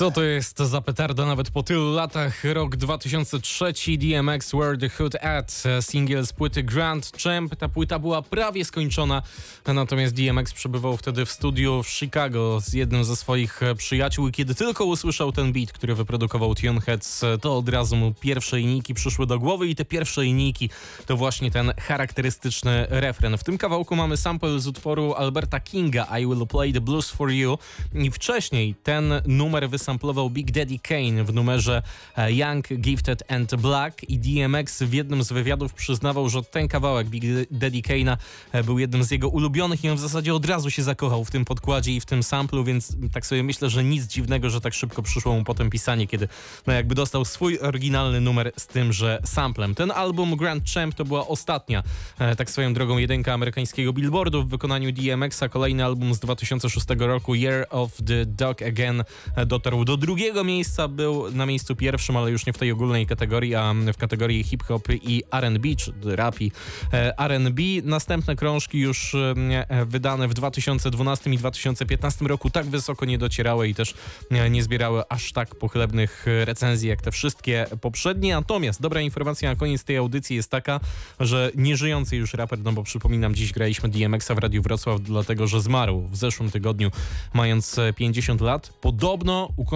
Co 0.01 0.11
to 0.11 0.23
jest 0.23 0.59
za 0.59 0.81
petarda 0.81 1.27
nawet 1.27 1.51
po 1.51 1.63
tylu 1.63 1.93
latach? 1.93 2.45
Rok 2.45 2.77
2003, 2.77 3.73
DMX 3.99 4.53
Where 4.53 4.79
the 4.79 4.89
Hood 4.89 5.15
At, 5.15 5.63
singiel 5.81 6.27
z 6.27 6.33
płyty 6.33 6.63
Grand 6.63 7.13
Champ. 7.25 7.57
Ta 7.57 7.69
płyta 7.69 7.99
była 7.99 8.23
prawie 8.23 8.65
skończona, 8.65 9.23
natomiast 9.67 10.15
DMX 10.15 10.53
przebywał 10.53 10.97
wtedy 10.97 11.27
w 11.27 11.31
studiu 11.31 11.83
w 11.83 11.89
Chicago 11.89 12.61
z 12.61 12.73
jednym 12.73 13.05
ze 13.05 13.17
swoich 13.17 13.61
przyjaciół 13.77 14.29
i 14.29 14.33
kiedy 14.33 14.55
tylko 14.55 14.85
usłyszał 14.85 15.33
ten 15.33 15.53
beat, 15.53 15.73
który 15.73 15.95
wyprodukował 15.95 16.55
Tuneheads, 16.55 17.25
to 17.41 17.57
od 17.57 17.69
razu 17.69 17.97
mu 17.97 18.15
pierwsze 18.15 18.59
linijki 18.59 18.95
przyszły 18.95 19.27
do 19.27 19.39
głowy 19.39 19.69
i 19.69 19.75
te 19.75 19.85
pierwsze 19.85 20.23
linijki 20.23 20.71
to 21.07 21.17
właśnie 21.17 21.51
ten 21.51 21.73
charakterystyczny 21.81 22.87
refren. 22.91 23.39
W 23.39 23.45
tym 23.45 23.59
kawałku 23.59 23.97
mamy 23.97 24.17
sample 24.17 24.61
z 24.61 24.67
utworu 24.67 25.15
Alberta 25.15 25.61
Kinga 25.61 26.19
I 26.19 26.27
Will 26.27 26.47
Play 26.47 26.73
the 26.73 26.81
Blues 26.81 27.11
for 27.11 27.31
You 27.31 27.59
i 27.95 28.11
wcześniej 28.11 28.75
ten 28.83 29.13
numer 29.27 29.69
wysamplował 29.91 30.31
Big 30.31 30.51
Daddy 30.51 30.79
Kane 30.79 31.25
w 31.25 31.35
numerze 31.35 31.83
e, 32.17 32.33
Young, 32.33 32.69
Gifted 32.69 33.33
and 33.33 33.55
Black 33.57 34.05
i 34.09 34.19
DMX 34.19 34.83
w 34.83 34.93
jednym 34.93 35.23
z 35.23 35.33
wywiadów 35.33 35.75
przyznawał, 35.75 36.29
że 36.29 36.43
ten 36.43 36.69
kawałek 36.69 37.09
Big 37.09 37.25
Daddy 37.51 37.79
Kane'a 37.79 38.17
e, 38.53 38.65
był 38.65 38.79
jednym 38.79 39.05
z 39.05 39.11
jego 39.11 39.29
ulubionych 39.29 39.85
i 39.85 39.89
on 39.89 39.97
w 39.97 40.01
zasadzie 40.01 40.35
od 40.35 40.47
razu 40.47 40.71
się 40.71 40.83
zakochał 40.83 41.25
w 41.25 41.31
tym 41.31 41.45
podkładzie 41.45 41.93
i 41.93 42.01
w 42.01 42.07
tym 42.07 42.23
samplu, 42.23 42.65
więc 42.65 42.97
tak 43.13 43.27
sobie 43.27 43.43
myślę, 43.43 43.71
że 43.71 43.85
nic 43.85 44.07
dziwnego, 44.07 44.51
że 44.51 44.61
tak 44.61 44.75
szybko 44.75 45.03
przyszło 45.03 45.35
mu 45.35 45.45
potem 45.45 45.71
pisanie, 45.71 46.07
kiedy 46.07 46.29
no 46.67 46.73
jakby 46.73 46.95
dostał 46.95 47.25
swój 47.25 47.59
oryginalny 47.59 48.21
numer 48.21 48.53
z 48.57 48.67
tymże 48.67 49.19
samplem. 49.25 49.75
Ten 49.75 49.91
album 49.91 50.37
Grand 50.37 50.71
Champ 50.75 50.95
to 50.95 51.05
była 51.05 51.27
ostatnia, 51.27 51.83
e, 52.19 52.37
tak 52.37 52.51
swoją 52.51 52.75
drogą, 52.75 52.99
jedynka 52.99 53.35
amerykańskiego 53.35 53.93
Billboardu 53.93 54.43
w 54.43 54.49
wykonaniu 54.49 54.93
DMX-a. 54.93 55.49
Kolejny 55.49 55.85
album 55.85 56.15
z 56.15 56.19
2006 56.19 56.87
roku, 56.99 57.35
Year 57.35 57.67
of 57.71 57.97
the 58.07 58.27
Dog 58.27 58.63
Again, 58.63 59.05
e, 59.37 59.47
do 59.85 59.97
drugiego 59.97 60.45
miejsca, 60.45 60.89
był 60.89 61.31
na 61.31 61.47
miejscu 61.47 61.77
pierwszym, 61.77 62.17
ale 62.17 62.31
już 62.31 62.47
nie 62.47 62.53
w 62.53 62.59
tej 62.59 62.73
ogólnej 62.73 63.07
kategorii, 63.07 63.55
a 63.55 63.75
w 63.93 63.97
kategorii 63.97 64.45
hip-hop 64.45 64.89
i 65.03 65.23
R&B, 65.33 65.69
czy 65.77 65.93
rapi 66.05 66.53
e, 66.93 67.19
R&B. 67.19 67.63
Następne 67.85 68.37
krążki 68.37 68.79
już 68.79 69.15
e, 69.15 69.87
wydane 69.87 70.29
w 70.29 70.35
2012 70.35 71.31
i 71.31 71.39
2015 71.39 72.25
roku 72.25 72.51
tak 72.51 72.67
wysoko 72.67 73.05
nie 73.05 73.19
docierały 73.19 73.69
i 73.69 73.75
też 73.75 73.95
e, 74.31 74.51
nie 74.51 74.63
zbierały 74.63 75.03
aż 75.09 75.33
tak 75.33 75.55
pochlebnych 75.55 76.27
recenzji 76.45 76.89
jak 76.89 77.03
te 77.03 77.11
wszystkie 77.11 77.67
poprzednie. 77.81 78.35
Natomiast 78.35 78.81
dobra 78.81 79.01
informacja 79.01 79.51
na 79.51 79.57
koniec 79.57 79.85
tej 79.85 79.97
audycji 79.97 80.37
jest 80.37 80.51
taka, 80.51 80.81
że 81.21 81.51
nieżyjący 81.55 82.17
już 82.17 82.35
raper, 82.35 82.59
no 82.59 82.73
bo 82.73 82.83
przypominam, 82.83 83.35
dziś 83.35 83.53
graliśmy 83.53 83.89
DMX-a 83.89 84.35
w 84.35 84.39
Radiu 84.39 84.63
Wrocław, 84.63 85.01
dlatego 85.01 85.47
że 85.47 85.61
zmarł 85.61 86.09
w 86.11 86.17
zeszłym 86.17 86.51
tygodniu, 86.51 86.91
mając 87.35 87.79
e, 87.79 87.93
50 87.93 88.41
lat. 88.41 88.73
Podobno 88.81 89.49
ukończył 89.57 89.70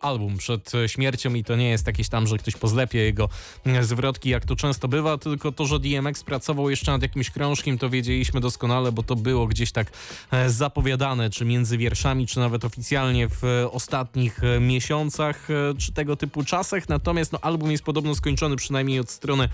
album 0.00 0.36
przed 0.36 0.72
śmiercią 0.86 1.34
i 1.34 1.44
to 1.44 1.56
nie 1.56 1.68
jest 1.68 1.86
jakieś 1.86 2.08
tam, 2.08 2.26
że 2.26 2.38
ktoś 2.38 2.56
pozlepie 2.56 2.98
jego 2.98 3.28
e, 3.66 3.84
zwrotki, 3.84 4.30
jak 4.30 4.44
to 4.44 4.56
często 4.56 4.88
bywa, 4.88 5.18
tylko 5.18 5.52
to, 5.52 5.66
że 5.66 5.80
DMX 5.80 6.24
pracował 6.24 6.70
jeszcze 6.70 6.92
nad 6.92 7.02
jakimś 7.02 7.30
krążkiem, 7.30 7.78
to 7.78 7.90
wiedzieliśmy 7.90 8.40
doskonale, 8.40 8.92
bo 8.92 9.02
to 9.02 9.16
było 9.16 9.46
gdzieś 9.46 9.72
tak 9.72 9.92
e, 10.30 10.50
zapowiadane, 10.50 11.30
czy 11.30 11.44
między 11.44 11.78
wierszami, 11.78 12.26
czy 12.26 12.38
nawet 12.38 12.64
oficjalnie 12.64 13.28
w 13.28 13.68
ostatnich 13.70 14.44
e, 14.44 14.60
miesiącach, 14.60 15.50
e, 15.50 15.74
czy 15.78 15.92
tego 15.92 16.16
typu 16.16 16.44
czasach. 16.44 16.88
Natomiast 16.88 17.32
no, 17.32 17.38
album 17.42 17.70
jest 17.70 17.84
podobno 17.84 18.14
skończony, 18.14 18.56
przynajmniej 18.56 19.00
od 19.00 19.10
strony 19.10 19.48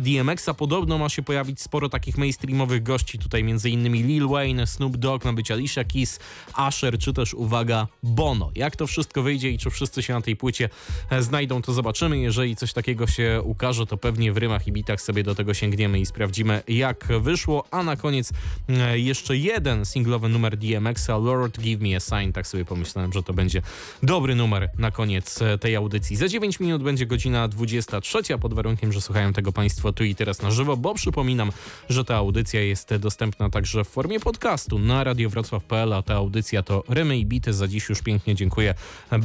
DMX-a. 0.00 0.54
Podobno 0.54 0.98
ma 0.98 1.08
się 1.08 1.22
pojawić 1.22 1.60
sporo 1.60 1.88
takich 1.88 2.18
mainstreamowych 2.18 2.82
gości, 2.82 3.18
tutaj 3.18 3.44
między 3.44 3.70
innymi 3.70 4.02
Lil 4.02 4.28
Wayne, 4.28 4.66
Snoop 4.66 4.96
Dogg, 4.96 5.24
ma 5.24 5.32
być 5.32 5.50
Alicia 5.50 5.84
Keys, 5.84 6.20
Asher, 6.54 6.98
czy 6.98 7.12
też, 7.12 7.34
uwaga, 7.34 7.86
Bono. 8.02 8.50
Jak 8.54 8.76
to 8.76 8.86
wszystko 8.86 9.22
wyjdzie 9.22 9.37
i 9.44 9.58
czy 9.58 9.70
wszyscy 9.70 10.02
się 10.02 10.12
na 10.12 10.20
tej 10.20 10.36
płycie 10.36 10.68
e, 11.10 11.22
znajdą, 11.22 11.62
to 11.62 11.72
zobaczymy. 11.72 12.18
Jeżeli 12.18 12.56
coś 12.56 12.72
takiego 12.72 13.06
się 13.06 13.42
ukaże, 13.44 13.86
to 13.86 13.96
pewnie 13.96 14.32
w 14.32 14.36
rymach 14.36 14.66
i 14.66 14.72
bitach 14.72 15.00
sobie 15.00 15.22
do 15.22 15.34
tego 15.34 15.54
sięgniemy 15.54 16.00
i 16.00 16.06
sprawdzimy, 16.06 16.62
jak 16.68 17.04
wyszło. 17.20 17.64
A 17.70 17.82
na 17.82 17.96
koniec 17.96 18.32
e, 18.68 18.98
jeszcze 18.98 19.36
jeden 19.36 19.84
singlowy 19.84 20.28
numer 20.28 20.56
DMX-a, 20.56 21.16
Lord 21.16 21.60
Give 21.60 21.80
Me 21.80 21.96
a 21.96 22.00
Sign. 22.00 22.32
Tak 22.32 22.46
sobie 22.46 22.64
pomyślałem, 22.64 23.12
że 23.12 23.22
to 23.22 23.32
będzie 23.32 23.62
dobry 24.02 24.34
numer 24.34 24.70
na 24.78 24.90
koniec 24.90 25.42
e, 25.42 25.58
tej 25.58 25.76
audycji. 25.76 26.16
Za 26.16 26.28
9 26.28 26.60
minut 26.60 26.82
będzie 26.82 27.06
godzina 27.06 27.48
23, 27.48 28.38
pod 28.40 28.54
warunkiem, 28.54 28.92
że 28.92 29.00
słuchają 29.00 29.32
tego 29.32 29.52
Państwo 29.52 29.92
tu 29.92 30.04
i 30.04 30.14
teraz 30.14 30.42
na 30.42 30.50
żywo, 30.50 30.76
bo 30.76 30.94
przypominam, 30.94 31.52
że 31.88 32.04
ta 32.04 32.16
audycja 32.16 32.62
jest 32.62 32.96
dostępna 32.96 33.50
także 33.50 33.84
w 33.84 33.88
formie 33.88 34.20
podcastu 34.20 34.78
na 34.78 35.04
radiowrocław.pl, 35.04 35.92
a 35.92 36.02
ta 36.02 36.14
audycja 36.14 36.62
to 36.62 36.84
Rymy 36.88 37.18
i 37.18 37.26
Bity. 37.26 37.52
Za 37.52 37.68
dziś 37.68 37.88
już 37.88 38.02
pięknie 38.02 38.34
dziękuję. 38.34 38.74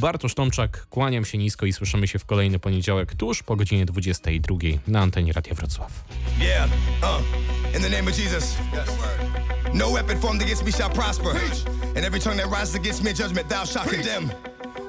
Bartosz 0.04 0.34
Tomczak, 0.34 0.86
kłaniam 0.90 1.24
się 1.24 1.38
nisko 1.38 1.66
i 1.66 1.72
słyszymy 1.72 2.08
się 2.08 2.18
w 2.18 2.24
kolejny 2.24 2.58
poniedziałek 2.58 3.14
tuż 3.14 3.42
po 3.42 3.56
godzinie 3.56 3.86
22 3.86 4.56
na 4.86 5.00
antenie 5.00 5.32
Radia 5.32 5.54
Wrocław. 5.54 6.04
Yeah, 6.40 6.68
uh, 7.02 7.76
in 7.76 7.82
the 7.82 7.88
name 7.88 8.10
of 8.10 8.18
Jesus. 8.18 8.56
No 9.74 9.90
weapon 9.90 10.18
formed 10.18 10.42
against 10.42 10.64
me 10.66 10.72
shall 10.72 10.90
prosper. 10.90 11.30
And 11.96 12.04
every 12.04 12.20
tongue 12.20 12.36
that 12.36 12.60
rises 12.60 12.74
against 12.74 13.04
me 13.04 13.10
in 13.10 13.16
judgment, 13.16 13.48
thou 13.48 13.64
shalt 13.64 13.88
condemn. 13.88 14.30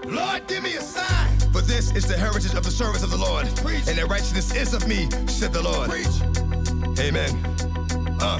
Lord, 0.05 0.47
give 0.47 0.63
me 0.63 0.77
a 0.77 0.81
sign. 0.81 1.51
For 1.53 1.61
this 1.61 1.95
is 1.95 2.05
the 2.07 2.17
heritage 2.17 2.57
of 2.57 2.63
the 2.63 2.71
service 2.71 3.03
of 3.03 3.09
the 3.09 3.17
Lord. 3.17 3.47
And 3.87 3.97
the 3.97 4.05
righteousness 4.09 4.53
is 4.55 4.73
of 4.73 4.85
me, 4.87 5.07
said 5.27 5.53
the 5.53 5.61
Lord. 5.61 5.89
Amen. 6.99 7.31
Uh. 8.21 8.39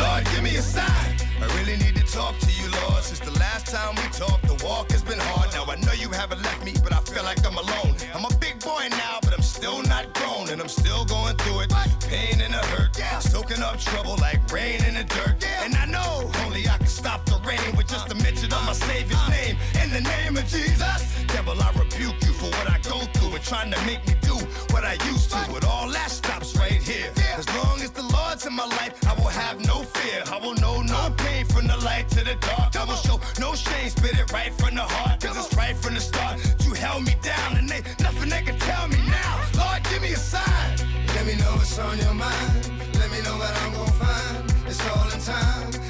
Lord, 0.00 0.24
give 0.32 0.42
me 0.42 0.56
a 0.56 0.62
sign. 0.62 1.13
I 1.44 1.58
really 1.58 1.76
need 1.76 1.96
to 1.96 2.06
talk 2.06 2.38
to 2.38 2.50
you, 2.52 2.70
Lord. 2.80 3.02
Since 3.02 3.20
the 3.20 3.38
last 3.38 3.66
time 3.66 3.94
we 3.96 4.08
talked, 4.08 4.46
the 4.48 4.56
walk 4.64 4.90
has 4.92 5.02
been 5.02 5.18
hard. 5.18 5.52
Now 5.52 5.64
I 5.68 5.76
know 5.84 5.92
you 5.92 6.08
haven't 6.08 6.42
left 6.42 6.64
me, 6.64 6.72
but 6.82 6.92
I 6.92 7.00
feel 7.00 7.22
like 7.22 7.44
I'm 7.44 7.58
alone. 7.58 7.94
I'm 8.14 8.24
a 8.24 8.34
big 8.38 8.60
boy 8.60 8.88
now, 8.90 9.18
but 9.20 9.34
I'm 9.34 9.42
still 9.42 9.82
not 9.82 10.14
grown, 10.14 10.48
and 10.48 10.60
I'm 10.60 10.68
still 10.68 11.04
going 11.04 11.36
through 11.36 11.60
it. 11.60 11.72
Pain 12.08 12.40
and 12.40 12.54
a 12.54 12.64
hurt, 12.72 12.96
soaking 13.20 13.62
up 13.62 13.78
trouble 13.78 14.16
like 14.20 14.40
rain 14.50 14.82
in 14.84 14.94
the 14.94 15.04
dirt. 15.04 15.44
And 15.64 15.76
I 15.76 15.84
know 15.84 16.30
only 16.44 16.66
I 16.66 16.78
can 16.78 16.86
stop 16.86 17.26
the 17.26 17.38
rain 17.46 17.76
with 17.76 17.88
just 17.88 18.10
a 18.10 18.14
mention 18.14 18.50
of 18.52 18.64
my 18.64 18.72
Savior's 18.72 19.12
uh-huh. 19.12 19.30
name. 19.36 19.56
In 19.82 19.90
the 19.92 20.00
name 20.00 20.36
of 20.38 20.46
Jesus, 20.46 21.13
devil, 21.34 21.60
I 21.60 21.70
rebuke 21.72 22.18
you 22.26 22.32
for 22.32 22.46
what 22.56 22.70
I 22.70 22.78
go 22.88 22.98
through 23.14 23.34
and 23.34 23.44
trying 23.44 23.70
to 23.72 23.80
make 23.84 24.06
me 24.06 24.14
do 24.22 24.36
what 24.72 24.84
I 24.84 24.94
used 25.10 25.30
to. 25.32 25.40
But 25.50 25.64
all 25.64 25.88
that 25.90 26.10
stops 26.10 26.56
right 26.56 26.80
here. 26.90 27.10
As 27.36 27.46
long 27.58 27.80
as 27.82 27.90
the 27.90 28.06
Lord's 28.16 28.46
in 28.46 28.54
my 28.54 28.66
life, 28.78 28.94
I 29.10 29.14
will 29.14 29.34
have 29.44 29.58
no 29.66 29.82
fear. 29.82 30.22
I 30.30 30.38
will 30.38 30.54
know 30.54 30.82
no 30.82 31.02
pain 31.18 31.44
from 31.46 31.66
the 31.66 31.76
light 31.78 32.08
to 32.10 32.22
the 32.22 32.36
dark. 32.36 32.76
I 32.76 32.84
will 32.84 33.02
show 33.06 33.18
no 33.40 33.54
shame, 33.54 33.88
spit 33.90 34.16
it 34.22 34.30
right 34.32 34.52
from 34.60 34.76
the 34.76 34.86
heart. 34.94 35.20
Cause 35.20 35.36
it's 35.36 35.52
right 35.56 35.76
from 35.76 35.94
the 35.94 36.00
start. 36.00 36.34
You 36.64 36.72
held 36.74 37.02
me 37.04 37.16
down 37.22 37.56
and 37.58 37.68
they 37.68 37.82
nothing 38.06 38.28
they 38.30 38.42
can 38.42 38.58
tell 38.58 38.86
me 38.86 39.00
now. 39.08 39.34
Lord, 39.58 39.82
give 39.90 40.02
me 40.02 40.12
a 40.12 40.22
sign. 40.34 40.70
Let 41.16 41.26
me 41.26 41.34
know 41.34 41.52
what's 41.58 41.76
on 41.78 41.98
your 41.98 42.14
mind. 42.14 42.54
Let 43.00 43.10
me 43.10 43.20
know 43.26 43.36
what 43.42 43.52
I'm 43.62 43.72
gonna 43.74 44.02
find. 44.04 44.68
It's 44.68 44.80
all 44.86 45.10
in 45.10 45.20
time. 45.20 45.83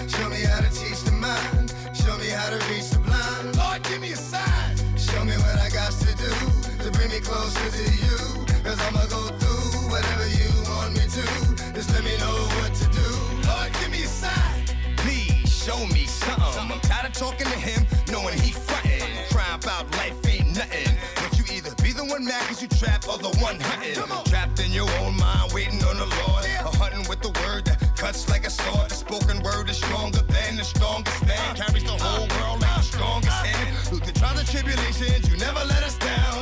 Tired 17.04 17.16
of 17.16 17.38
talking 17.38 17.46
to 17.46 17.58
him, 17.58 17.86
knowing 18.10 18.38
he 18.38 18.52
frontin'. 18.52 19.00
Crying 19.30 19.60
about 19.62 19.90
life 19.92 20.16
ain't 20.26 20.56
nothing. 20.56 20.96
But 21.16 21.38
you 21.38 21.44
either 21.56 21.74
be 21.82 21.92
the 21.92 22.04
one 22.04 22.24
mad 22.24 22.42
cause 22.46 22.62
you 22.62 22.68
trapped 22.68 23.08
or 23.08 23.18
the 23.18 23.36
one 23.40 23.60
hunting. 23.60 23.94
Trapped 24.24 24.60
in 24.60 24.72
your 24.72 24.88
own 25.00 25.16
mind, 25.16 25.52
waiting 25.52 25.82
on 25.84 25.96
the 25.96 26.06
Lord. 26.06 26.44
Or 26.64 26.72
hunting 26.76 27.06
with 27.08 27.20
the 27.20 27.32
word 27.44 27.64
that 27.66 27.78
cuts 27.96 28.28
like 28.28 28.46
a 28.46 28.50
sword. 28.50 28.90
The 28.90 28.94
spoken 28.94 29.42
word 29.42 29.68
is 29.68 29.76
stronger 29.76 30.22
than 30.22 30.56
the 30.56 30.64
strongest 30.64 31.26
man. 31.26 31.38
Uh. 31.38 31.54
Carries 31.54 31.84
the 31.84 31.98
whole 31.98 32.28
world 32.38 32.60
like 32.60 32.76
the 32.76 32.82
strongest 32.82 33.36
hand. 33.44 33.76
Through 33.88 34.00
the 34.00 34.12
trials 34.12 34.38
and 34.40 34.48
tribulations, 34.48 35.28
you 35.30 35.36
never 35.36 35.62
let 35.64 35.82
us 35.82 35.96
down, 35.98 36.33